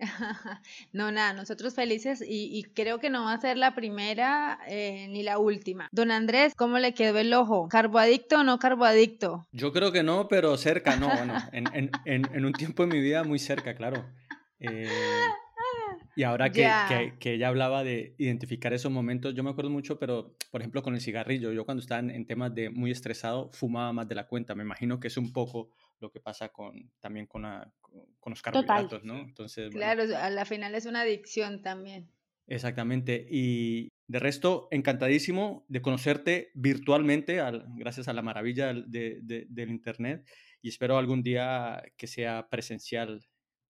No, 0.92 1.12
nada, 1.12 1.34
nosotros 1.34 1.72
felices 1.72 2.20
y, 2.26 2.64
creo 2.74 2.98
que 2.98 3.10
no 3.10 3.26
va 3.26 3.32
a 3.32 3.40
ser 3.40 3.56
la 3.56 3.76
primera 3.76 4.58
eh, 4.66 5.06
ni 5.08 5.22
la 5.22 5.38
última. 5.38 5.88
Don 5.92 6.10
Andrés, 6.10 6.52
¿cómo 6.56 6.80
le 6.80 6.94
quedó 6.94 7.20
el 7.20 7.32
ojo? 7.32 7.68
¿Carboadicto 7.68 8.40
o 8.40 8.42
no 8.42 8.58
carboadicto? 8.58 9.46
Yo 9.52 9.72
creo 9.72 9.92
que 9.92 10.02
no, 10.02 10.26
pero 10.26 10.56
cerca, 10.56 10.96
no, 10.96 11.06
bueno, 11.06 11.34
en, 11.52 11.90
en 12.04 12.44
un 12.44 12.52
tiempo 12.54 12.84
de 12.84 12.92
mi 12.92 13.00
vida 13.00 13.22
muy 13.22 13.38
cerca, 13.38 13.76
claro. 13.76 14.04
Eh, 14.58 14.88
y 16.16 16.22
ahora 16.22 16.50
que, 16.50 17.12
que, 17.18 17.34
ella 17.34 17.48
hablaba 17.48 17.82
de 17.82 18.14
identificar 18.18 18.72
esos 18.72 18.92
momentos, 18.92 19.34
yo 19.34 19.42
me 19.42 19.50
acuerdo 19.50 19.70
mucho, 19.70 19.98
pero 19.98 20.36
por 20.50 20.60
ejemplo 20.60 20.82
con 20.82 20.94
el 20.94 21.00
cigarrillo, 21.00 21.52
yo 21.52 21.64
cuando 21.64 21.80
estaba 21.80 22.00
en, 22.00 22.26
temas 22.26 22.54
de 22.54 22.70
muy 22.70 22.92
estresado 22.92 23.50
fumaba 23.52 23.92
más 23.92 24.08
de 24.08 24.14
la 24.14 24.28
cuenta. 24.28 24.54
Me 24.54 24.62
imagino 24.62 25.00
que 25.00 25.08
es 25.08 25.16
un 25.16 25.32
poco 25.32 25.70
lo 26.00 26.10
que 26.10 26.20
pasa 26.20 26.48
con, 26.50 26.90
también 27.00 27.26
con, 27.26 27.42
con 28.20 28.30
los 28.30 28.42
carbohidratos, 28.42 29.04
¿no? 29.04 29.20
Entonces, 29.20 29.70
Claro, 29.72 30.04
a 30.16 30.30
la 30.30 30.44
final 30.44 30.74
es 30.74 30.86
una 30.86 31.02
adicción 31.02 31.62
también. 31.62 32.10
Exactamente. 32.46 33.26
Y 33.30 33.88
de 34.06 34.18
resto, 34.18 34.68
encantadísimo 34.70 35.64
de 35.68 35.80
conocerte 35.80 36.50
virtualmente, 36.54 37.40
gracias 37.76 38.08
a 38.08 38.12
la 38.12 38.22
maravilla 38.22 38.74
de, 38.74 39.20
del 39.48 39.70
Internet. 39.70 40.28
Y 40.60 40.68
espero 40.68 40.98
algún 40.98 41.22
día 41.22 41.82
que 41.96 42.06
sea 42.06 42.48
presencial 42.48 43.26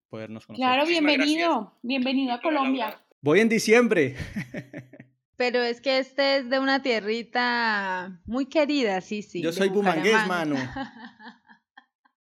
podernos 0.08 0.46
conocer. 0.46 0.64
Claro, 0.64 0.86
bienvenido, 0.86 1.78
bienvenido 1.82 2.32
a 2.32 2.40
Colombia. 2.40 3.00
Voy 3.20 3.40
en 3.40 3.48
diciembre. 3.48 4.16
Pero 5.36 5.60
es 5.62 5.80
que 5.80 5.98
este 5.98 6.36
es 6.36 6.50
de 6.50 6.60
una 6.60 6.82
tierrita 6.82 8.20
muy 8.24 8.46
querida, 8.46 9.00
sí, 9.00 9.22
sí. 9.22 9.42
Yo 9.42 9.52
soy 9.52 9.68
bumangués, 9.68 10.26
mano. 10.28 10.56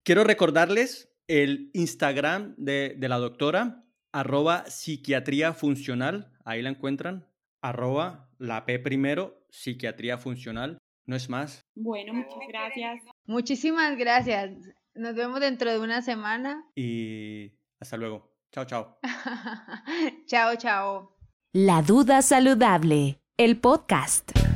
Quiero 0.08 0.24
recordarles 0.24 1.12
el 1.26 1.70
Instagram 1.74 2.54
de, 2.56 2.94
de, 2.96 3.08
la 3.10 3.18
doctora, 3.18 3.84
arroba 4.10 4.64
psiquiatría 4.64 5.52
funcional, 5.52 6.32
ahí 6.46 6.62
la 6.62 6.70
encuentran, 6.70 7.26
arroba 7.60 8.30
la 8.38 8.64
P 8.64 8.78
primero, 8.78 9.44
psiquiatría 9.50 10.16
funcional, 10.16 10.78
no 11.04 11.14
es 11.14 11.28
más. 11.28 11.60
Bueno, 11.74 12.14
muchas 12.14 12.38
gracias. 12.48 13.02
Muchísimas 13.26 13.98
gracias. 13.98 14.52
Nos 14.94 15.14
vemos 15.14 15.40
dentro 15.40 15.70
de 15.70 15.78
una 15.78 16.00
semana. 16.00 16.64
Y 16.74 17.52
hasta 17.78 17.98
luego. 17.98 18.32
Chao, 18.50 18.64
chao. 18.64 18.98
chao, 20.26 20.56
chao. 20.56 21.18
La 21.52 21.82
duda 21.82 22.22
saludable, 22.22 23.20
el 23.36 23.58
podcast. 23.58 24.47